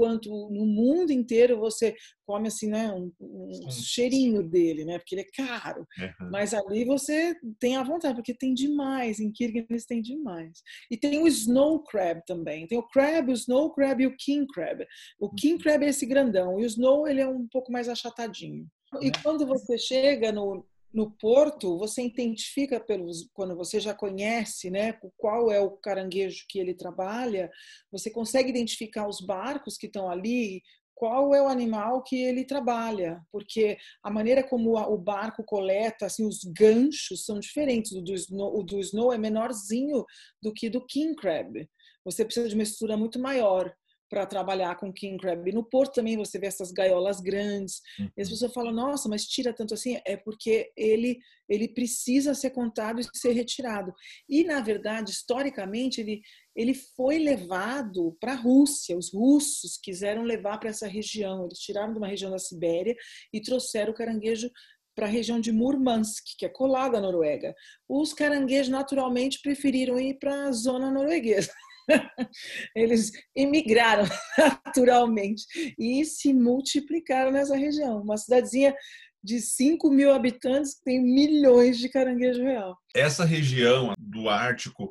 Quanto 0.00 0.30
no 0.30 0.64
mundo 0.64 1.12
inteiro 1.12 1.60
você 1.60 1.94
come 2.26 2.48
assim, 2.48 2.70
né, 2.70 2.90
um, 2.90 3.12
um 3.20 3.70
cheirinho 3.70 4.42
dele, 4.42 4.82
né, 4.86 4.98
porque 4.98 5.14
ele 5.14 5.26
é 5.28 5.44
caro. 5.44 5.86
Uhum. 5.98 6.30
Mas 6.30 6.54
ali 6.54 6.86
você 6.86 7.36
tem 7.58 7.76
a 7.76 7.82
vontade, 7.82 8.14
porque 8.14 8.32
tem 8.32 8.54
demais, 8.54 9.20
em 9.20 9.30
Kirguiz 9.30 9.84
tem 9.84 10.00
demais. 10.00 10.62
E 10.90 10.96
tem 10.96 11.22
o 11.22 11.26
snow 11.26 11.82
crab 11.84 12.22
também, 12.26 12.66
tem 12.66 12.78
o 12.78 12.88
crab, 12.88 13.30
o 13.30 13.34
snow 13.34 13.70
crab 13.74 14.02
e 14.02 14.06
o 14.06 14.16
king 14.16 14.46
crab. 14.46 14.86
O 15.20 15.28
king 15.28 15.52
uhum. 15.56 15.60
crab 15.60 15.84
é 15.84 15.90
esse 15.90 16.06
grandão 16.06 16.58
e 16.58 16.62
o 16.62 16.66
snow 16.66 17.06
ele 17.06 17.20
é 17.20 17.28
um 17.28 17.46
pouco 17.46 17.70
mais 17.70 17.86
achatadinho. 17.86 18.66
E 19.02 19.08
né? 19.08 19.12
quando 19.22 19.46
você 19.46 19.76
chega 19.76 20.32
no, 20.32 20.64
no 20.92 21.10
porto, 21.10 21.78
você 21.78 22.02
identifica 22.02 22.80
pelos 22.80 23.28
quando 23.32 23.56
você 23.56 23.78
já 23.78 23.94
conhece, 23.94 24.70
né, 24.70 24.98
qual 25.16 25.50
é 25.50 25.60
o 25.60 25.70
caranguejo 25.70 26.44
que 26.48 26.58
ele 26.58 26.74
trabalha, 26.74 27.50
você 27.90 28.10
consegue 28.10 28.50
identificar 28.50 29.08
os 29.08 29.20
barcos 29.20 29.76
que 29.76 29.86
estão 29.86 30.10
ali, 30.10 30.62
qual 31.00 31.34
é 31.34 31.40
o 31.40 31.48
animal 31.48 32.02
que 32.02 32.20
ele 32.20 32.44
trabalha, 32.44 33.22
porque 33.32 33.78
a 34.02 34.10
maneira 34.10 34.42
como 34.42 34.76
o 34.76 34.98
barco 34.98 35.42
coleta, 35.42 36.04
assim, 36.04 36.26
os 36.26 36.40
ganchos 36.44 37.24
são 37.24 37.40
diferentes. 37.40 37.92
O 37.92 38.02
do 38.02 38.12
snow, 38.12 38.58
o 38.58 38.62
do 38.62 38.78
snow 38.80 39.10
é 39.10 39.16
menorzinho 39.16 40.04
do 40.42 40.52
que 40.52 40.68
do 40.68 40.84
king 40.84 41.14
crab. 41.14 41.66
Você 42.04 42.22
precisa 42.22 42.50
de 42.50 42.54
uma 42.54 42.64
estrutura 42.64 42.98
muito 42.98 43.18
maior 43.18 43.74
para 44.10 44.26
trabalhar 44.26 44.76
com 44.76 44.92
king 44.92 45.16
crab. 45.16 45.50
No 45.52 45.62
porto 45.62 45.94
também 45.94 46.16
você 46.16 46.38
vê 46.38 46.48
essas 46.48 46.72
gaiolas 46.72 47.20
grandes. 47.20 47.80
Uhum. 47.98 48.10
E 48.16 48.20
as 48.20 48.28
uhum. 48.28 48.34
pessoas 48.34 48.52
falam: 48.52 48.72
"Nossa, 48.72 49.08
mas 49.08 49.24
tira 49.24 49.54
tanto 49.54 49.72
assim?" 49.72 50.00
É 50.04 50.16
porque 50.16 50.72
ele 50.76 51.18
ele 51.48 51.68
precisa 51.68 52.32
ser 52.34 52.50
contado 52.50 53.00
e 53.00 53.04
ser 53.16 53.32
retirado. 53.32 53.92
E 54.28 54.44
na 54.44 54.60
verdade, 54.60 55.10
historicamente, 55.10 56.00
ele 56.00 56.20
ele 56.54 56.74
foi 56.74 57.18
levado 57.18 58.16
para 58.20 58.32
a 58.32 58.36
Rússia. 58.36 58.96
Os 58.96 59.12
russos 59.14 59.78
quiseram 59.80 60.24
levar 60.24 60.58
para 60.58 60.70
essa 60.70 60.88
região. 60.88 61.46
Eles 61.46 61.60
tiraram 61.60 61.92
de 61.92 61.98
uma 61.98 62.08
região 62.08 62.30
da 62.30 62.38
Sibéria 62.38 62.94
e 63.32 63.40
trouxeram 63.40 63.92
o 63.92 63.94
caranguejo 63.94 64.50
para 64.94 65.06
a 65.06 65.10
região 65.10 65.40
de 65.40 65.52
Murmansk, 65.52 66.24
que 66.36 66.44
é 66.44 66.48
colada 66.48 66.98
à 66.98 67.00
Noruega. 67.00 67.54
Os 67.88 68.12
caranguejos 68.12 68.68
naturalmente 68.68 69.40
preferiram 69.40 69.98
ir 69.98 70.18
para 70.18 70.48
a 70.48 70.52
zona 70.52 70.90
norueguesa. 70.90 71.52
Eles 72.74 73.12
emigraram 73.34 74.04
naturalmente 74.66 75.44
e 75.78 76.04
se 76.04 76.32
multiplicaram 76.32 77.30
nessa 77.30 77.56
região. 77.56 78.02
Uma 78.02 78.16
cidadezinha 78.16 78.74
de 79.22 79.40
5 79.40 79.90
mil 79.90 80.12
habitantes 80.12 80.74
que 80.74 80.84
tem 80.84 81.02
milhões 81.02 81.78
de 81.78 81.88
caranguejo 81.88 82.42
real. 82.42 82.76
Essa 82.94 83.24
região 83.24 83.92
do 83.98 84.28
Ártico, 84.28 84.90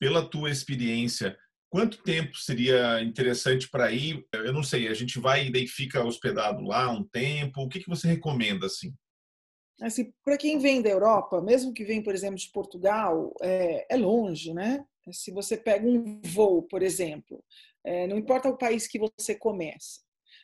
pela 0.00 0.28
tua 0.28 0.50
experiência, 0.50 1.36
quanto 1.68 2.02
tempo 2.02 2.36
seria 2.36 3.02
interessante 3.02 3.68
para 3.68 3.92
ir? 3.92 4.24
Eu 4.32 4.52
não 4.52 4.62
sei, 4.62 4.88
a 4.88 4.94
gente 4.94 5.18
vai 5.18 5.46
e 5.46 5.52
daí 5.52 5.66
fica 5.66 6.04
hospedado 6.04 6.62
lá 6.62 6.90
um 6.90 7.04
tempo. 7.04 7.62
O 7.62 7.68
que, 7.68 7.80
que 7.80 7.88
você 7.88 8.08
recomenda 8.08 8.66
assim? 8.66 8.94
Assim, 9.80 10.12
para 10.24 10.38
quem 10.38 10.58
vem 10.58 10.80
da 10.80 10.88
Europa, 10.88 11.40
mesmo 11.42 11.72
que 11.72 11.84
vem, 11.84 12.02
por 12.02 12.14
exemplo, 12.14 12.36
de 12.36 12.50
Portugal, 12.50 13.34
é, 13.42 13.86
é 13.94 13.96
longe, 13.96 14.54
né? 14.54 14.84
Se 15.12 15.30
você 15.30 15.56
pega 15.56 15.86
um 15.86 16.20
voo, 16.22 16.62
por 16.62 16.82
exemplo, 16.82 17.44
é, 17.84 18.06
não 18.06 18.16
importa 18.16 18.48
o 18.48 18.56
país 18.56 18.88
que 18.88 18.98
você 18.98 19.34
começa, 19.34 20.00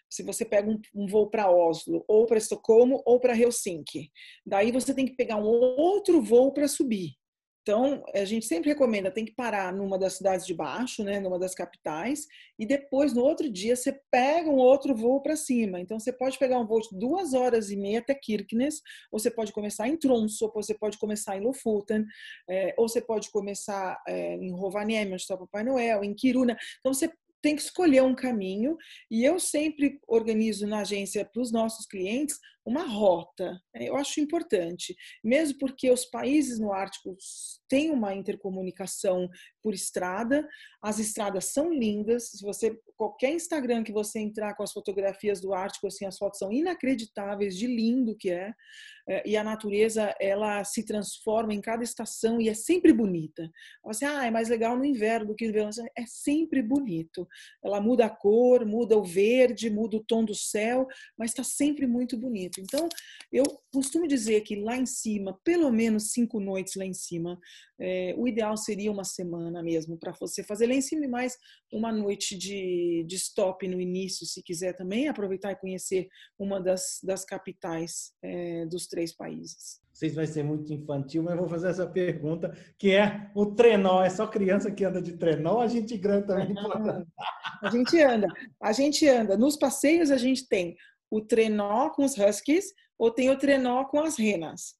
se 0.08 0.22
você 0.22 0.44
pega 0.44 0.70
um, 0.70 0.78
um 0.94 1.06
voo 1.06 1.30
para 1.30 1.50
Oslo, 1.50 2.04
ou 2.06 2.26
para 2.26 2.36
Estocolmo, 2.36 3.02
ou 3.06 3.18
para 3.18 3.36
Helsinki, 3.36 4.12
daí 4.44 4.70
você 4.70 4.92
tem 4.92 5.06
que 5.06 5.16
pegar 5.16 5.36
um 5.36 5.46
outro 5.46 6.20
voo 6.20 6.52
para 6.52 6.68
subir. 6.68 7.14
Então, 7.62 8.02
a 8.12 8.24
gente 8.24 8.44
sempre 8.44 8.70
recomenda, 8.70 9.10
tem 9.10 9.24
que 9.24 9.34
parar 9.34 9.72
numa 9.72 9.96
das 9.96 10.14
cidades 10.14 10.44
de 10.44 10.52
baixo, 10.52 11.04
né, 11.04 11.20
numa 11.20 11.38
das 11.38 11.54
capitais, 11.54 12.26
e 12.58 12.66
depois, 12.66 13.12
no 13.12 13.22
outro 13.22 13.48
dia, 13.48 13.76
você 13.76 14.00
pega 14.10 14.50
um 14.50 14.56
outro 14.56 14.94
voo 14.96 15.22
para 15.22 15.36
cima. 15.36 15.80
Então, 15.80 15.98
você 15.98 16.12
pode 16.12 16.38
pegar 16.38 16.58
um 16.58 16.66
voo 16.66 16.80
de 16.80 16.88
duas 16.92 17.34
horas 17.34 17.70
e 17.70 17.76
meia 17.76 18.00
até 18.00 18.14
Kirkenes, 18.14 18.82
ou 19.12 19.18
você 19.18 19.30
pode 19.30 19.52
começar 19.52 19.88
em 19.88 19.96
Tromsø, 19.96 20.46
ou 20.46 20.52
você 20.62 20.74
pode 20.74 20.98
começar 20.98 21.36
em 21.36 21.40
Lofoten, 21.40 22.04
é, 22.50 22.74
ou 22.76 22.88
você 22.88 23.00
pode 23.00 23.30
começar 23.30 24.02
é, 24.08 24.34
em 24.34 24.50
Rovaniemi, 24.50 25.12
onde 25.12 25.22
está 25.22 25.36
o 25.36 25.38
Papai 25.38 25.62
Noel, 25.62 26.02
em 26.02 26.14
Kiruna. 26.14 26.56
Então, 26.80 26.92
você 26.92 27.12
tem 27.40 27.56
que 27.56 27.62
escolher 27.62 28.02
um 28.02 28.14
caminho 28.14 28.76
e 29.10 29.24
eu 29.24 29.38
sempre 29.40 30.00
organizo 30.06 30.66
na 30.66 30.80
agência 30.80 31.24
para 31.24 31.42
os 31.42 31.50
nossos 31.50 31.84
clientes 31.86 32.38
uma 32.64 32.84
rota. 32.84 33.60
Né? 33.74 33.88
Eu 33.88 33.96
acho 33.96 34.20
importante, 34.20 34.94
mesmo 35.22 35.58
porque 35.58 35.90
os 35.90 36.04
países 36.04 36.58
no 36.58 36.72
Ártico 36.72 37.16
têm 37.68 37.90
uma 37.90 38.14
intercomunicação 38.14 39.28
por 39.62 39.74
estrada, 39.74 40.46
as 40.82 40.98
estradas 40.98 41.46
são 41.46 41.72
lindas. 41.72 42.30
Se 42.30 42.44
você 42.44 42.78
qualquer 42.96 43.32
Instagram 43.32 43.82
que 43.82 43.92
você 43.92 44.20
entrar 44.20 44.54
com 44.54 44.62
as 44.62 44.72
fotografias 44.72 45.40
do 45.40 45.52
Ártico, 45.52 45.88
assim, 45.88 46.04
as 46.04 46.16
fotos 46.16 46.38
são 46.38 46.52
inacreditáveis 46.52 47.56
de 47.56 47.66
lindo 47.66 48.16
que 48.16 48.30
é. 48.30 48.52
é 49.08 49.28
e 49.28 49.36
a 49.36 49.42
natureza 49.42 50.14
ela 50.20 50.62
se 50.62 50.84
transforma 50.84 51.52
em 51.52 51.60
cada 51.60 51.82
estação 51.82 52.40
e 52.40 52.48
é 52.48 52.54
sempre 52.54 52.92
bonita. 52.92 53.50
Você, 53.84 54.04
ah, 54.04 54.24
é 54.24 54.30
mais 54.30 54.48
legal 54.48 54.76
no 54.76 54.84
inverno 54.84 55.28
do 55.28 55.34
que 55.34 55.46
no 55.46 55.52
verão. 55.52 55.70
É 55.96 56.04
sempre 56.06 56.62
bonito. 56.62 57.26
Ela 57.64 57.80
muda 57.80 58.06
a 58.06 58.10
cor, 58.10 58.64
muda 58.64 58.96
o 58.96 59.04
verde, 59.04 59.70
muda 59.70 59.96
o 59.96 60.04
tom 60.04 60.24
do 60.24 60.34
céu, 60.34 60.86
mas 61.18 61.30
está 61.30 61.42
sempre 61.42 61.86
muito 61.86 62.16
bonito. 62.16 62.51
Então, 62.60 62.88
eu 63.32 63.44
costumo 63.72 64.06
dizer 64.06 64.42
que 64.42 64.56
lá 64.56 64.76
em 64.76 64.86
cima, 64.86 65.38
pelo 65.44 65.70
menos 65.70 66.12
cinco 66.12 66.40
noites 66.40 66.74
lá 66.76 66.84
em 66.84 66.94
cima, 66.94 67.38
é, 67.80 68.14
o 68.16 68.28
ideal 68.28 68.56
seria 68.56 68.92
uma 68.92 69.04
semana 69.04 69.62
mesmo 69.62 69.98
para 69.98 70.12
você 70.12 70.42
fazer 70.42 70.66
lá 70.66 70.74
em 70.74 70.80
cima 70.80 71.04
e 71.04 71.08
mais 71.08 71.36
uma 71.72 71.90
noite 71.90 72.36
de, 72.36 73.04
de 73.06 73.16
stop 73.16 73.66
no 73.66 73.80
início, 73.80 74.26
se 74.26 74.42
quiser 74.42 74.74
também 74.74 75.08
aproveitar 75.08 75.52
e 75.52 75.56
conhecer 75.56 76.08
uma 76.38 76.60
das, 76.60 77.00
das 77.02 77.24
capitais 77.24 78.12
é, 78.22 78.66
dos 78.66 78.86
três 78.86 79.14
países. 79.14 79.80
Não 79.92 79.96
sei 79.96 80.08
se 80.08 80.16
vai 80.16 80.26
ser 80.26 80.42
muito 80.42 80.72
infantil, 80.72 81.22
mas 81.22 81.36
vou 81.36 81.48
fazer 81.48 81.68
essa 81.68 81.86
pergunta, 81.86 82.56
que 82.78 82.92
é 82.92 83.30
o 83.34 83.54
trenó. 83.54 84.02
É 84.02 84.08
só 84.08 84.26
criança 84.26 84.70
que 84.70 84.84
anda 84.84 85.02
de 85.02 85.16
trenó, 85.18 85.60
a 85.60 85.68
gente 85.68 85.96
grande 85.98 86.26
também? 86.26 86.54
A 87.62 87.70
gente 87.70 88.00
anda. 88.00 88.26
A 88.60 88.72
gente 88.72 89.06
anda. 89.06 89.36
Nos 89.36 89.56
passeios 89.56 90.10
a 90.10 90.16
gente 90.16 90.48
tem 90.48 90.74
o 91.12 91.20
trenó 91.20 91.90
com 91.90 92.04
os 92.04 92.16
huskies 92.16 92.72
ou 92.98 93.10
tem 93.10 93.28
o 93.28 93.38
trenó 93.38 93.84
com 93.84 94.00
as 94.00 94.18
renas. 94.18 94.74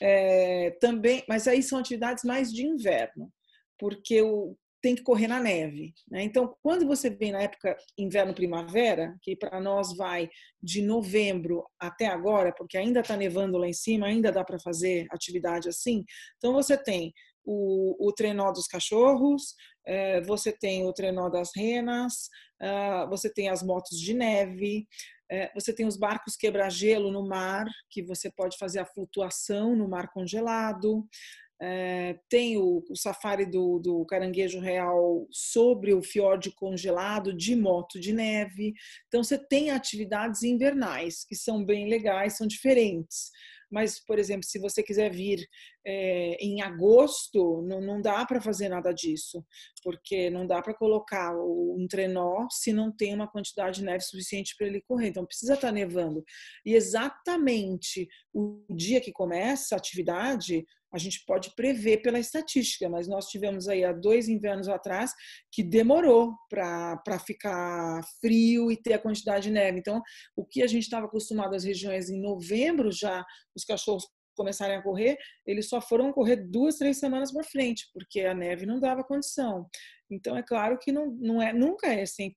É, 0.00 0.76
também, 0.80 1.24
mas 1.26 1.48
aí 1.48 1.62
são 1.62 1.78
atividades 1.78 2.24
mais 2.24 2.52
de 2.52 2.64
inverno, 2.64 3.32
porque 3.78 4.20
o, 4.20 4.54
tem 4.82 4.94
que 4.94 5.02
correr 5.02 5.26
na 5.26 5.40
neve. 5.40 5.94
Né? 6.10 6.22
Então, 6.22 6.54
quando 6.62 6.86
você 6.86 7.08
vem 7.08 7.32
na 7.32 7.40
época 7.40 7.74
inverno-primavera, 7.96 9.16
que 9.22 9.34
para 9.34 9.58
nós 9.60 9.96
vai 9.96 10.28
de 10.62 10.82
novembro 10.82 11.64
até 11.80 12.06
agora, 12.06 12.54
porque 12.56 12.76
ainda 12.76 13.00
está 13.00 13.16
nevando 13.16 13.56
lá 13.56 13.66
em 13.66 13.72
cima, 13.72 14.06
ainda 14.06 14.30
dá 14.30 14.44
para 14.44 14.60
fazer 14.60 15.06
atividade 15.10 15.70
assim. 15.70 16.04
Então, 16.36 16.52
você 16.52 16.76
tem 16.76 17.12
o, 17.44 18.08
o 18.08 18.12
trenó 18.12 18.52
dos 18.52 18.66
cachorros, 18.66 19.54
é, 19.86 20.20
você 20.20 20.52
tem 20.52 20.84
o 20.84 20.92
trenó 20.92 21.30
das 21.30 21.50
renas, 21.56 22.28
ah, 22.60 23.06
você 23.08 23.32
tem 23.32 23.48
as 23.48 23.62
motos 23.62 23.98
de 23.98 24.12
neve, 24.12 24.86
você 25.54 25.72
tem 25.72 25.86
os 25.86 25.96
barcos 25.96 26.36
quebra-gelo 26.36 27.10
no 27.10 27.26
mar, 27.26 27.66
que 27.90 28.02
você 28.02 28.30
pode 28.30 28.56
fazer 28.56 28.78
a 28.78 28.86
flutuação 28.86 29.76
no 29.76 29.88
mar 29.88 30.10
congelado. 30.12 31.06
É, 31.60 32.16
tem 32.28 32.56
o, 32.56 32.84
o 32.88 32.96
safari 32.96 33.44
do, 33.44 33.80
do, 33.80 34.06
caranguejo 34.06 34.60
real 34.60 35.26
sobre 35.30 35.92
o 35.92 36.00
fiord 36.00 36.52
congelado 36.52 37.34
de 37.34 37.56
moto 37.56 37.98
de 37.98 38.12
neve. 38.12 38.74
Então, 39.08 39.24
você 39.24 39.36
tem 39.36 39.70
atividades 39.70 40.44
invernais 40.44 41.24
que 41.24 41.34
são 41.34 41.64
bem 41.64 41.88
legais, 41.88 42.36
são 42.36 42.46
diferentes 42.46 43.32
mas, 43.70 44.02
por 44.04 44.18
exemplo, 44.18 44.44
se 44.44 44.58
você 44.58 44.82
quiser 44.82 45.10
vir 45.10 45.46
é, 45.86 46.36
em 46.40 46.62
agosto, 46.62 47.62
não, 47.62 47.80
não 47.80 48.00
dá 48.00 48.24
para 48.24 48.40
fazer 48.40 48.68
nada 48.68 48.92
disso, 48.92 49.44
porque 49.82 50.30
não 50.30 50.46
dá 50.46 50.62
para 50.62 50.74
colocar 50.74 51.34
um 51.36 51.86
trenó 51.88 52.46
se 52.50 52.72
não 52.72 52.94
tem 52.94 53.14
uma 53.14 53.30
quantidade 53.30 53.80
de 53.80 53.84
neve 53.84 54.04
suficiente 54.04 54.54
para 54.56 54.66
ele 54.66 54.82
correr. 54.82 55.08
Então, 55.08 55.26
precisa 55.26 55.54
estar 55.54 55.68
tá 55.68 55.72
nevando. 55.72 56.24
E 56.64 56.74
exatamente 56.74 58.08
o 58.32 58.64
dia 58.70 59.00
que 59.00 59.12
começa 59.12 59.74
a 59.74 59.78
atividade, 59.78 60.64
a 60.92 60.98
gente 60.98 61.24
pode 61.26 61.54
prever 61.54 61.98
pela 61.98 62.18
estatística, 62.18 62.88
mas 62.88 63.06
nós 63.06 63.26
tivemos 63.26 63.68
aí 63.68 63.84
há 63.84 63.92
dois 63.92 64.28
invernos 64.28 64.68
atrás 64.68 65.12
que 65.52 65.62
demorou 65.62 66.34
para 66.48 67.18
ficar 67.24 68.02
frio 68.20 68.70
e 68.70 68.76
ter 68.76 68.94
a 68.94 68.98
quantidade 68.98 69.44
de 69.44 69.50
neve. 69.50 69.78
Então, 69.78 70.02
o 70.36 70.44
que 70.44 70.62
a 70.62 70.66
gente 70.66 70.84
estava 70.84 71.06
acostumado 71.06 71.54
às 71.54 71.64
regiões 71.64 72.08
em 72.08 72.20
novembro 72.20 72.90
já, 72.90 73.24
os 73.54 73.64
cachorros 73.64 74.06
começarem 74.36 74.76
a 74.76 74.82
correr, 74.82 75.18
eles 75.44 75.68
só 75.68 75.80
foram 75.80 76.12
correr 76.12 76.36
duas, 76.36 76.76
três 76.76 76.98
semanas 76.98 77.32
para 77.32 77.42
frente, 77.42 77.88
porque 77.92 78.20
a 78.20 78.32
neve 78.32 78.64
não 78.64 78.78
dava 78.78 79.02
condição. 79.02 79.66
Então, 80.08 80.36
é 80.36 80.42
claro 80.42 80.78
que 80.78 80.92
não, 80.92 81.10
não 81.20 81.42
é, 81.42 81.52
nunca 81.52 81.88
é 81.88 82.04
100% 82.04 82.32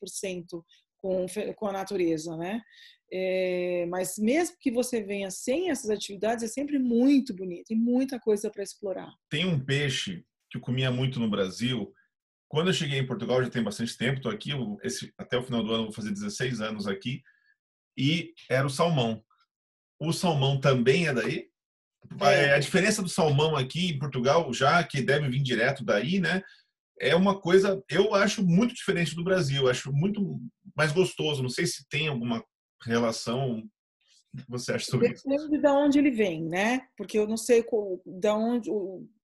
com, 0.98 1.26
com 1.56 1.68
a 1.68 1.72
natureza, 1.72 2.36
né? 2.36 2.62
É, 3.13 3.86
mas 3.89 4.17
mesmo 4.17 4.56
que 4.60 4.71
você 4.71 5.04
venha 5.04 5.30
sem 5.30 5.69
essas 5.69 5.89
atividades, 5.89 6.43
é 6.45 6.47
sempre 6.47 6.80
muito 6.80 7.34
bonito 7.34 7.71
e 7.71 7.76
muita 7.76 8.19
coisa 8.19 8.50
para 8.50 8.63
explorar. 8.63 9.12
Tem 9.30 9.45
um 9.45 9.60
peixe 9.60 10.24
que 10.50 10.58
eu 10.58 10.62
comia 10.62 10.89
muito 10.89 11.19
no 11.19 11.30
Brasil. 11.30 11.93
Quando 12.47 12.67
eu 12.67 12.74
cheguei 12.74 13.00
em 13.00 13.06
Portugal, 13.06 13.43
já 13.43 13.50
tem 13.50 13.63
bastante 13.63 13.97
tempo, 13.97 14.17
estou 14.17 14.32
aqui, 14.32 14.52
esse, 14.84 15.13
até 15.17 15.38
o 15.38 15.43
final 15.43 15.63
do 15.63 15.74
ano 15.74 15.84
vou 15.86 15.93
fazer 15.93 16.12
16 16.12 16.62
anos 16.62 16.88
aqui, 16.88 17.21
e 17.97 18.34
era 18.50 18.65
o 18.65 18.69
salmão. 18.69 19.24
O 20.00 20.13
salmão 20.13 20.60
também 20.60 21.08
é 21.08 21.13
daí? 21.13 21.50
É. 22.21 22.54
A 22.54 22.60
diferença 22.60 23.02
do 23.02 23.10
salmão 23.10 23.56
aqui 23.56 23.91
em 23.91 24.00
Portugal, 24.00 24.52
já 24.54 24.84
que 24.84 25.02
deve 25.02 25.30
vir 25.30 25.43
direto 25.43 25.84
daí, 25.84 26.19
né? 26.19 26.41
É 27.00 27.15
uma 27.15 27.39
coisa, 27.39 27.84
eu 27.89 28.13
acho 28.13 28.45
muito 28.45 28.74
diferente 28.74 29.15
do 29.15 29.24
Brasil, 29.24 29.69
acho 29.69 29.91
muito 29.91 30.39
mais 30.76 30.91
gostoso. 30.91 31.41
Não 31.41 31.50
sei 31.50 31.65
se 31.65 31.88
tem 31.88 32.08
alguma 32.08 32.43
relação 32.84 33.70
você 34.48 34.72
acha 34.72 34.86
sobre 34.86 35.10
Depende 35.10 35.20
isso? 35.20 35.50
Depende 35.50 35.62
de 35.62 35.67
onde 35.67 36.00
ele 36.00 36.12
vem, 36.12 36.44
né? 36.44 36.88
Porque 36.96 37.20
eu 37.20 37.28
não 37.28 37.36
sei 37.36 37.65
da 38.06 38.36
onde, 38.36 38.70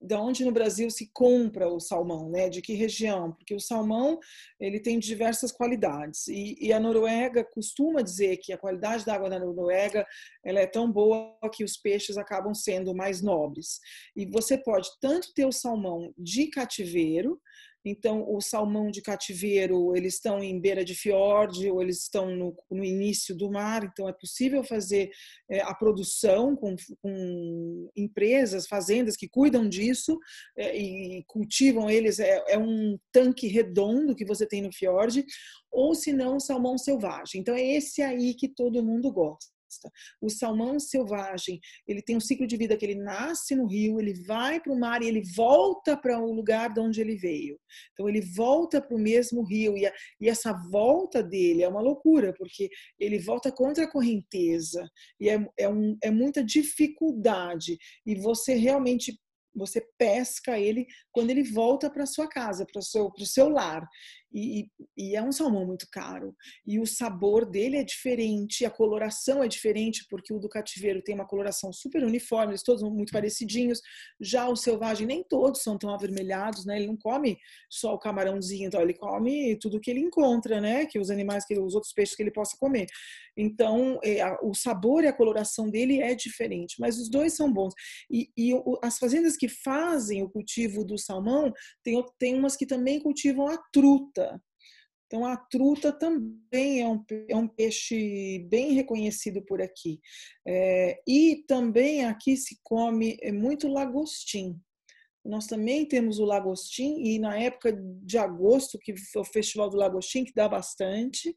da 0.01 0.19
onde 0.19 0.43
no 0.43 0.51
Brasil 0.51 0.89
se 0.89 1.09
compra 1.13 1.69
o 1.69 1.79
salmão, 1.79 2.29
né? 2.29 2.49
De 2.49 2.61
que 2.61 2.73
região? 2.73 3.31
Porque 3.31 3.55
o 3.55 3.59
salmão 3.59 4.19
ele 4.59 4.81
tem 4.81 4.99
diversas 4.99 5.51
qualidades 5.51 6.27
e, 6.27 6.57
e, 6.59 6.73
a 6.73 6.79
Noruega 6.79 7.45
costuma 7.45 8.01
dizer 8.01 8.37
que 8.37 8.51
a 8.51 8.57
qualidade 8.57 9.05
da 9.05 9.15
água 9.15 9.29
da 9.29 9.39
Noruega 9.39 10.05
ela 10.43 10.59
é 10.59 10.67
tão 10.67 10.91
boa 10.91 11.37
que 11.53 11.63
os 11.63 11.77
peixes 11.77 12.17
acabam 12.17 12.53
sendo 12.53 12.93
mais 12.93 13.21
nobres. 13.21 13.79
E 14.13 14.25
você 14.25 14.57
pode 14.57 14.89
tanto 14.99 15.33
ter 15.33 15.45
o 15.45 15.53
salmão 15.53 16.13
de 16.17 16.47
cativeiro 16.47 17.39
então, 17.89 18.25
o 18.27 18.41
salmão 18.41 18.91
de 18.91 19.01
cativeiro, 19.01 19.95
eles 19.95 20.15
estão 20.15 20.43
em 20.43 20.59
beira 20.59 20.83
de 20.83 20.93
fiord 20.93 21.69
ou 21.69 21.81
eles 21.81 22.01
estão 22.01 22.29
no, 22.35 22.55
no 22.69 22.83
início 22.83 23.35
do 23.35 23.51
mar. 23.51 23.83
Então, 23.83 24.07
é 24.07 24.13
possível 24.13 24.63
fazer 24.63 25.09
é, 25.49 25.61
a 25.61 25.73
produção 25.73 26.55
com, 26.55 26.75
com, 27.01 27.89
empresas, 27.95 28.67
fazendas 28.67 29.15
que 29.15 29.27
cuidam 29.27 29.67
disso 29.67 30.17
é, 30.57 30.77
e 30.77 31.23
cultivam 31.27 31.89
eles. 31.89 32.19
É, 32.19 32.43
é, 32.47 32.57
um 32.57 32.97
tanque 33.11 33.47
redondo 33.47 34.15
que 34.15 34.25
você 34.25 34.45
tem 34.45 34.61
no 34.61 34.73
fiord, 34.73 35.25
ou 35.71 35.95
se 35.95 36.13
não, 36.13 36.39
salmão 36.39 36.77
selvagem. 36.77 37.41
Então, 37.41 37.55
é 37.55 37.61
esse 37.61 38.01
aí 38.01 38.33
que 38.33 38.47
todo 38.47 38.83
mundo 38.83 39.11
gosta. 39.11 39.56
O 40.21 40.29
salmão 40.29 40.79
selvagem, 40.79 41.59
ele 41.87 42.01
tem 42.01 42.17
um 42.17 42.21
ciclo 42.21 42.47
de 42.47 42.57
vida 42.57 42.77
que 42.77 42.85
ele 42.85 42.95
nasce 42.95 43.55
no 43.55 43.67
rio, 43.67 43.99
ele 43.99 44.13
vai 44.25 44.59
para 44.59 44.73
o 44.73 44.79
mar 44.79 45.01
e 45.01 45.07
ele 45.07 45.21
volta 45.35 45.95
para 45.97 46.19
o 46.19 46.31
lugar 46.31 46.73
de 46.73 46.79
onde 46.79 47.01
ele 47.01 47.15
veio. 47.15 47.59
Então 47.93 48.07
ele 48.07 48.21
volta 48.21 48.81
para 48.81 48.95
o 48.95 48.99
mesmo 48.99 49.43
rio 49.43 49.77
e, 49.77 49.85
a, 49.85 49.93
e 50.19 50.29
essa 50.29 50.53
volta 50.71 51.21
dele 51.23 51.63
é 51.63 51.67
uma 51.67 51.81
loucura, 51.81 52.33
porque 52.37 52.69
ele 52.99 53.19
volta 53.19 53.51
contra 53.51 53.85
a 53.85 53.91
correnteza 53.91 54.87
e 55.19 55.29
é, 55.29 55.45
é, 55.57 55.69
um, 55.69 55.97
é 56.03 56.11
muita 56.11 56.43
dificuldade 56.43 57.77
e 58.05 58.15
você 58.15 58.53
realmente 58.55 59.17
você 59.57 59.81
pesca 59.97 60.59
ele 60.59 60.85
quando 61.11 61.31
ele 61.31 61.43
volta 61.43 61.89
para 61.89 62.05
sua 62.05 62.27
casa, 62.27 62.65
para 62.71 62.79
o 62.79 62.83
seu, 62.83 63.11
seu 63.25 63.49
lar. 63.49 63.87
E, 64.33 64.69
e, 64.97 65.15
é 65.15 65.21
um 65.21 65.31
salmão 65.31 65.65
muito 65.65 65.87
caro. 65.91 66.35
E 66.65 66.79
o 66.79 66.85
sabor 66.85 67.49
dele 67.49 67.77
é 67.77 67.83
diferente, 67.83 68.65
a 68.65 68.69
coloração 68.69 69.43
é 69.43 69.47
diferente, 69.47 70.05
porque 70.09 70.33
o 70.33 70.39
do 70.39 70.49
cativeiro 70.49 71.01
tem 71.01 71.15
uma 71.15 71.27
coloração 71.27 71.71
super 71.71 72.03
uniforme, 72.03 72.51
eles 72.51 72.63
todos 72.63 72.83
muito 72.83 73.11
parecidinhos. 73.11 73.81
Já 74.19 74.47
o 74.47 74.55
selvagem, 74.55 75.07
nem 75.07 75.23
todos 75.23 75.63
são 75.63 75.77
tão 75.77 75.93
avermelhados, 75.93 76.65
né? 76.65 76.77
Ele 76.77 76.87
não 76.87 76.97
come 76.97 77.37
só 77.69 77.93
o 77.93 77.99
camarãozinho, 77.99 78.67
então 78.67 78.81
ele 78.81 78.93
come 78.93 79.57
tudo 79.59 79.79
que 79.79 79.89
ele 79.89 80.01
encontra, 80.01 80.59
né? 80.59 80.85
Que 80.85 80.99
os 80.99 81.09
animais, 81.09 81.45
que 81.45 81.57
os 81.57 81.73
outros 81.73 81.93
peixes 81.93 82.15
que 82.15 82.23
ele 82.23 82.31
possa 82.31 82.57
comer. 82.59 82.87
Então, 83.37 83.99
é, 84.03 84.25
o 84.41 84.53
sabor 84.53 85.03
e 85.03 85.07
a 85.07 85.13
coloração 85.13 85.69
dele 85.69 86.01
é 86.01 86.15
diferente, 86.15 86.75
mas 86.79 86.97
os 86.97 87.07
dois 87.07 87.33
são 87.33 87.53
bons. 87.53 87.73
E, 88.09 88.29
e 88.35 88.51
as 88.81 88.97
fazendas 88.97 89.37
que 89.37 89.47
fazem 89.47 90.23
o 90.23 90.29
cultivo 90.29 90.83
do 90.83 90.97
salmão, 90.97 91.53
tem, 91.83 92.03
tem 92.17 92.35
umas 92.35 92.55
que 92.55 92.65
também 92.65 92.99
cultivam 92.99 93.47
a 93.47 93.57
truta. 93.71 94.16
Então, 95.07 95.25
a 95.25 95.37
truta 95.37 95.91
também 95.91 96.81
é 96.81 96.87
um, 96.87 97.03
é 97.29 97.35
um 97.35 97.47
peixe 97.47 98.39
bem 98.49 98.73
reconhecido 98.73 99.41
por 99.41 99.61
aqui. 99.61 99.99
É, 100.45 101.01
e 101.07 101.45
também 101.47 102.05
aqui 102.05 102.35
se 102.35 102.57
come 102.61 103.17
é 103.21 103.31
muito 103.31 103.69
lagostim. 103.69 104.59
Nós 105.23 105.47
também 105.47 105.85
temos 105.85 106.19
o 106.19 106.25
lagostim, 106.25 107.01
e 107.03 107.19
na 107.19 107.37
época 107.37 107.73
de 107.73 108.17
agosto, 108.17 108.79
que 108.79 108.91
é 108.91 109.19
o 109.19 109.25
Festival 109.25 109.69
do 109.69 109.77
Lagostim, 109.77 110.23
que 110.23 110.33
dá 110.33 110.47
bastante. 110.47 111.35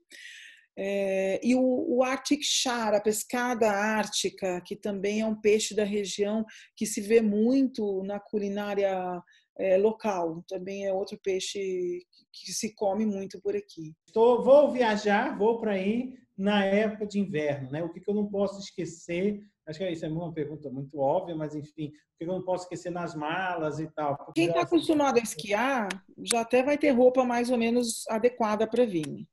É, 0.78 1.40
e 1.42 1.54
o, 1.54 1.96
o 1.96 2.02
Arctic 2.02 2.40
Char, 2.42 2.94
a 2.94 3.00
pescada 3.00 3.70
ártica, 3.70 4.60
que 4.64 4.76
também 4.76 5.20
é 5.20 5.26
um 5.26 5.38
peixe 5.38 5.74
da 5.74 5.84
região 5.84 6.44
que 6.76 6.86
se 6.86 7.00
vê 7.00 7.20
muito 7.20 8.02
na 8.04 8.20
culinária 8.20 9.20
é, 9.60 9.76
local. 9.76 10.42
Também 10.48 10.86
é 10.86 10.92
outro 10.92 11.18
peixe 11.22 12.00
que, 12.32 12.52
se 12.52 12.74
come 12.74 13.04
muito 13.04 13.40
por 13.40 13.54
aqui. 13.54 13.94
Estou, 14.06 14.42
vou 14.42 14.72
viajar, 14.72 15.36
vou 15.36 15.58
para 15.60 15.72
aí 15.72 16.14
na 16.36 16.64
época 16.64 17.06
de 17.06 17.20
inverno, 17.20 17.70
né? 17.70 17.82
O 17.82 17.90
que, 17.90 18.00
que 18.00 18.10
eu 18.10 18.14
não 18.14 18.26
posso 18.26 18.58
esquecer? 18.58 19.42
Acho 19.66 19.78
que 19.78 19.90
isso 19.90 20.06
é 20.06 20.08
uma 20.08 20.32
pergunta 20.32 20.70
muito 20.70 20.98
óbvia, 20.98 21.36
mas 21.36 21.54
enfim, 21.54 21.88
o 21.88 22.18
que 22.18 22.24
eu 22.24 22.28
não 22.28 22.42
posso 22.42 22.64
esquecer 22.64 22.90
nas 22.90 23.14
malas 23.14 23.78
e 23.78 23.86
tal? 23.88 24.32
Quem 24.34 24.46
está 24.46 24.62
acostumado 24.62 25.18
a 25.18 25.22
esquiar 25.22 25.88
já 26.24 26.40
até 26.40 26.62
vai 26.62 26.78
ter 26.78 26.90
roupa 26.90 27.24
mais 27.24 27.50
ou 27.50 27.58
menos 27.58 28.04
adequada 28.08 28.66
para 28.66 28.86
vir. 28.86 29.28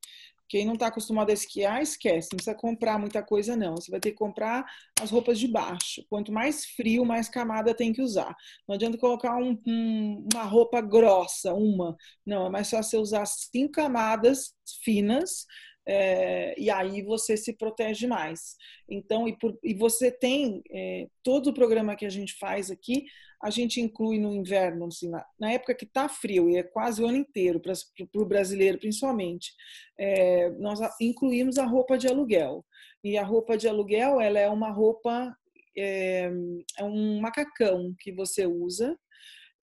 Quem 0.49 0.65
não 0.65 0.73
está 0.73 0.87
acostumado 0.87 1.29
a 1.29 1.33
esquiar, 1.33 1.81
esquece. 1.81 2.29
Não 2.31 2.37
precisa 2.37 2.55
comprar 2.55 2.97
muita 2.97 3.21
coisa, 3.23 3.55
não. 3.55 3.75
Você 3.75 3.91
vai 3.91 3.99
ter 3.99 4.11
que 4.11 4.17
comprar 4.17 4.65
as 5.01 5.11
roupas 5.11 5.39
de 5.39 5.47
baixo. 5.47 6.03
Quanto 6.09 6.31
mais 6.31 6.65
frio, 6.65 7.05
mais 7.05 7.29
camada 7.29 7.73
tem 7.73 7.91
que 7.93 8.01
usar. 8.01 8.35
Não 8.67 8.75
adianta 8.75 8.97
colocar 8.97 9.35
um, 9.37 9.59
um, 9.67 10.27
uma 10.33 10.43
roupa 10.43 10.81
grossa, 10.81 11.53
uma. 11.53 11.95
Não, 12.25 12.47
é 12.47 12.49
mais 12.49 12.67
só 12.67 12.81
você 12.81 12.97
usar 12.97 13.25
cinco 13.25 13.73
camadas 13.73 14.53
finas 14.83 15.45
é, 15.87 16.53
e 16.59 16.69
aí 16.69 17.01
você 17.01 17.37
se 17.37 17.53
protege 17.53 18.07
mais. 18.07 18.55
Então, 18.89 19.27
e, 19.27 19.37
por, 19.37 19.57
e 19.63 19.73
você 19.73 20.11
tem 20.11 20.61
é, 20.69 21.07
todo 21.23 21.47
o 21.47 21.53
programa 21.53 21.95
que 21.95 22.05
a 22.05 22.09
gente 22.09 22.33
faz 22.37 22.69
aqui, 22.69 23.05
a 23.41 23.49
gente 23.49 23.79
inclui 23.79 24.17
no 24.17 24.33
inverno, 24.33 24.87
assim, 24.87 25.09
na, 25.09 25.51
época 25.51 25.75
que 25.75 25.85
está 25.85 26.09
frio, 26.09 26.49
e 26.49 26.57
é 26.57 26.63
quase 26.63 27.01
o 27.01 27.07
ano 27.07 27.17
inteiro, 27.17 27.59
para 27.59 27.73
o 28.15 28.25
brasileiro 28.25 28.79
principalmente, 28.79 29.53
é, 29.97 30.49
nós 30.51 30.79
incluímos 30.99 31.57
a 31.57 31.65
roupa 31.65 31.97
de 31.97 32.07
aluguel. 32.07 32.65
E 33.03 33.17
a 33.17 33.23
roupa 33.23 33.57
de 33.57 33.67
aluguel, 33.67 34.19
ela 34.19 34.39
é 34.39 34.49
uma 34.49 34.71
roupa, 34.71 35.35
é, 35.77 36.31
é 36.77 36.83
um 36.83 37.19
macacão 37.19 37.93
que 37.99 38.11
você 38.11 38.47
usa, 38.47 38.97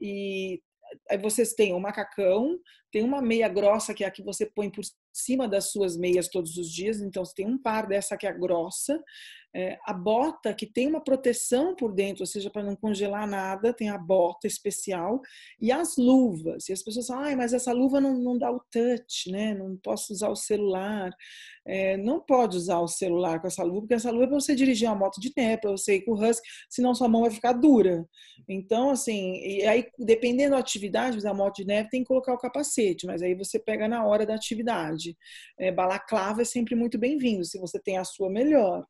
e 0.00 0.60
aí 1.10 1.18
vocês 1.18 1.54
têm 1.54 1.72
o 1.72 1.76
um 1.76 1.80
macacão, 1.80 2.58
tem 2.92 3.02
uma 3.02 3.20
meia 3.20 3.48
grossa 3.48 3.92
que 3.92 4.04
é 4.04 4.06
a 4.06 4.10
que 4.10 4.22
você 4.22 4.46
põe 4.46 4.70
por 4.70 4.84
cima 5.12 5.48
das 5.48 5.72
suas 5.72 5.96
meias 5.96 6.28
todos 6.28 6.56
os 6.56 6.70
dias, 6.70 7.00
então 7.00 7.24
você 7.24 7.34
tem 7.34 7.46
um 7.46 7.58
par 7.58 7.88
dessa 7.88 8.16
que 8.16 8.26
é 8.26 8.32
grossa, 8.32 9.02
é, 9.54 9.78
a 9.84 9.92
bota 9.92 10.52
que 10.52 10.66
tem 10.66 10.88
uma 10.88 11.00
proteção 11.02 11.76
por 11.76 11.92
dentro, 11.92 12.22
ou 12.22 12.26
seja, 12.26 12.50
para 12.50 12.62
não 12.62 12.74
congelar 12.74 13.26
nada, 13.26 13.72
tem 13.72 13.88
a 13.88 13.96
bota 13.96 14.48
especial 14.48 15.20
e 15.60 15.70
as 15.70 15.96
luvas. 15.96 16.68
E 16.68 16.72
as 16.72 16.82
pessoas 16.82 17.06
falam, 17.06 17.24
ah, 17.24 17.36
mas 17.36 17.52
essa 17.52 17.72
luva 17.72 18.00
não, 18.00 18.18
não 18.18 18.36
dá 18.36 18.50
o 18.50 18.60
touch, 18.70 19.30
né? 19.30 19.54
Não 19.54 19.76
posso 19.76 20.12
usar 20.12 20.28
o 20.28 20.36
celular. 20.36 21.10
É, 21.66 21.96
não 21.96 22.20
pode 22.20 22.56
usar 22.56 22.80
o 22.80 22.88
celular 22.88 23.40
com 23.40 23.46
essa 23.46 23.62
luva, 23.62 23.80
porque 23.82 23.94
essa 23.94 24.10
luva 24.10 24.24
é 24.24 24.26
para 24.26 24.40
você 24.40 24.54
dirigir 24.54 24.88
uma 24.88 24.96
moto 24.96 25.20
de 25.20 25.32
neve, 25.34 25.62
para 25.62 25.70
você 25.70 25.96
ir 25.96 26.04
com 26.04 26.12
o 26.12 26.14
husky, 26.14 26.46
senão 26.68 26.94
sua 26.94 27.08
mão 27.08 27.22
vai 27.22 27.30
ficar 27.30 27.52
dura. 27.52 28.04
Então, 28.48 28.90
assim, 28.90 29.34
e 29.36 29.62
aí 29.66 29.86
dependendo 29.98 30.50
da 30.50 30.58
atividade, 30.58 31.22
da 31.22 31.32
moto 31.32 31.56
de 31.56 31.64
neve 31.64 31.88
tem 31.88 32.02
que 32.02 32.08
colocar 32.08 32.34
o 32.34 32.38
capacete, 32.38 33.06
mas 33.06 33.22
aí 33.22 33.34
você 33.34 33.58
pega 33.58 33.88
na 33.88 34.04
hora 34.04 34.26
da 34.26 34.34
atividade. 34.34 35.16
É, 35.58 35.72
balaclava 35.72 36.42
é 36.42 36.44
sempre 36.44 36.74
muito 36.74 36.98
bem-vindo, 36.98 37.44
se 37.44 37.58
você 37.58 37.80
tem 37.80 37.96
a 37.96 38.04
sua 38.04 38.28
melhor. 38.28 38.84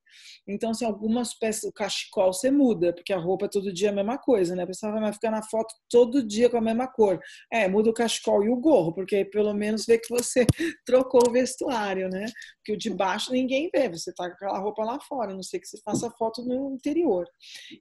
Então, 0.55 0.71
assim, 0.71 0.85
algumas 0.85 1.35
peças, 1.35 1.65
o 1.65 1.73
cachecol 1.73 2.33
você 2.33 2.51
muda, 2.51 2.93
porque 2.93 3.13
a 3.13 3.19
roupa 3.19 3.49
todo 3.49 3.73
dia 3.73 3.89
é 3.89 3.91
a 3.91 3.95
mesma 3.95 4.19
coisa, 4.19 4.55
né? 4.55 4.63
A 4.63 4.67
pessoa 4.67 4.93
vai 4.93 5.13
ficar 5.13 5.31
na 5.31 5.43
foto 5.43 5.75
todo 5.91 6.25
dia 6.25 6.49
com 6.49 6.57
a 6.57 6.61
mesma 6.61 6.87
cor. 6.87 7.19
É, 7.53 7.69
muda 7.69 7.91
o 7.91 7.95
cachecol 7.95 8.45
e 8.45 8.49
o 8.49 8.57
gorro, 8.57 8.93
porque 8.95 9.17
aí 9.17 9.25
pelo 9.25 9.53
menos 9.53 9.85
vê 9.85 9.99
que 9.99 10.09
você 10.09 10.47
trocou 10.87 11.21
o 11.29 11.33
vestuário, 11.33 12.09
né? 12.09 12.27
Porque 12.59 12.73
o 12.73 12.77
de 12.77 12.91
baixo 12.91 13.33
ninguém 13.33 13.69
vê, 13.75 13.89
você 13.89 14.13
tá 14.15 14.29
com 14.29 14.35
aquela 14.35 14.59
roupa 14.59 14.85
lá 14.85 14.99
fora, 15.01 15.33
a 15.33 15.35
não 15.35 15.43
sei 15.43 15.59
que 15.59 15.67
você 15.67 15.79
faça 15.85 16.11
foto 16.11 16.43
no 16.45 16.75
interior. 16.75 17.27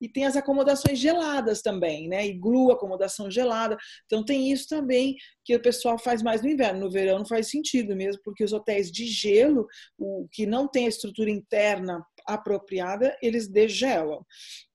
E 0.01 0.09
tem 0.09 0.25
as 0.25 0.35
acomodações 0.35 0.97
geladas 0.97 1.61
também, 1.61 2.07
né? 2.07 2.25
Iglu, 2.25 2.71
acomodação 2.71 3.29
gelada. 3.29 3.77
Então 4.05 4.25
tem 4.25 4.51
isso 4.51 4.67
também 4.67 5.15
que 5.45 5.55
o 5.55 5.61
pessoal 5.61 5.99
faz 5.99 6.23
mais 6.23 6.41
no 6.41 6.49
inverno. 6.49 6.81
No 6.81 6.91
verão 6.91 7.19
não 7.19 7.25
faz 7.25 7.49
sentido 7.49 7.95
mesmo, 7.95 8.21
porque 8.23 8.43
os 8.43 8.53
hotéis 8.53 8.91
de 8.91 9.05
gelo, 9.05 9.67
o 9.97 10.27
que 10.31 10.45
não 10.45 10.67
tem 10.67 10.85
a 10.85 10.89
estrutura 10.89 11.29
interna 11.29 12.03
apropriada, 12.27 13.17
eles 13.21 13.47
degelam. 13.47 14.25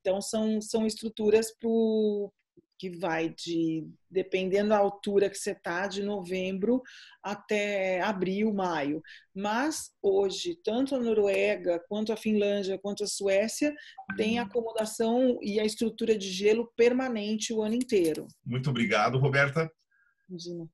Então, 0.01 0.21
são, 0.21 0.61
são 0.61 0.87
estruturas 0.87 1.53
pro, 1.59 2.33
que 2.79 2.89
vai 2.89 3.31
de, 3.31 3.85
dependendo 4.09 4.69
da 4.71 4.79
altura 4.79 5.29
que 5.29 5.37
você 5.37 5.51
está, 5.51 5.87
de 5.87 6.03
novembro 6.03 6.81
até 7.23 8.01
abril, 8.01 8.55
maio. 8.55 9.03
Mas 9.35 9.91
hoje, 10.01 10.57
tanto 10.63 10.95
a 10.95 11.01
Noruega, 11.01 11.83
quanto 11.89 12.13
a 12.13 12.17
Finlândia, 12.17 12.79
quanto 12.79 13.03
a 13.03 13.07
Suécia, 13.07 13.75
tem 14.17 14.39
acomodação 14.39 15.39
e 15.43 15.59
a 15.59 15.65
estrutura 15.65 16.17
de 16.17 16.31
gelo 16.31 16.73
permanente 16.77 17.53
o 17.53 17.63
ano 17.63 17.75
inteiro. 17.75 18.29
Muito 18.47 18.71
obrigado, 18.71 19.19
Roberta. 19.19 19.69
Imagina. 20.29 20.69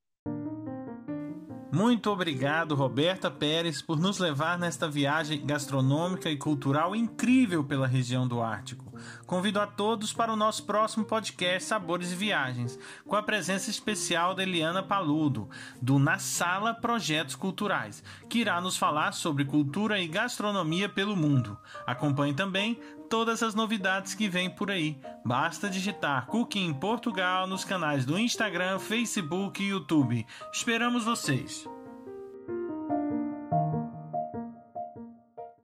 Muito 1.75 2.09
obrigado, 2.09 2.77
Roberta 2.77 3.29
Pérez, 3.29 3.83
por 3.83 3.99
nos 3.99 4.21
levar 4.21 4.57
nesta 4.57 4.89
viagem 4.89 5.45
gastronômica 5.45 6.31
e 6.31 6.37
cultural 6.37 6.95
incrível 6.95 7.65
pela 7.65 7.85
região 7.85 8.29
do 8.29 8.41
Ártico. 8.41 8.94
Convido 9.27 9.61
a 9.61 9.67
todos 9.67 10.13
para 10.13 10.33
o 10.33 10.37
nosso 10.37 10.65
próximo 10.65 11.05
podcast 11.05 11.69
Sabores 11.69 12.13
e 12.13 12.15
Viagens, 12.15 12.79
com 13.07 13.17
a 13.17 13.23
presença 13.23 13.71
especial 13.71 14.35
da 14.35 14.43
Eliana 14.43 14.83
Paludo, 14.83 15.49
do 15.81 15.99
Na 15.99 16.19
Sala 16.19 16.75
Projetos 16.75 17.35
Culturais, 17.35 18.03
que 18.29 18.41
irá 18.41 18.61
nos 18.61 18.77
falar 18.77 19.13
sobre 19.13 19.45
cultura 19.45 20.01
e 20.01 20.09
gastronomia 20.09 20.89
pelo 20.89 21.17
mundo. 21.17 21.59
Acompanhe 21.87 22.35
também 22.35 22.79
todas 23.09 23.43
as 23.43 23.55
novidades 23.55 24.15
que 24.15 24.29
vêm 24.29 24.51
por 24.51 24.71
aí. 24.71 24.99
Basta 25.25 25.71
digitar 25.71 26.27
Cooking 26.27 26.67
em 26.67 26.75
Portugal 26.75 27.47
nos 27.47 27.65
canais 27.65 28.05
do 28.05 28.19
Instagram, 28.19 28.79
Facebook 28.79 29.63
e 29.63 29.69
YouTube. 29.69 30.27
Esperamos 30.53 31.05
vocês! 31.05 31.67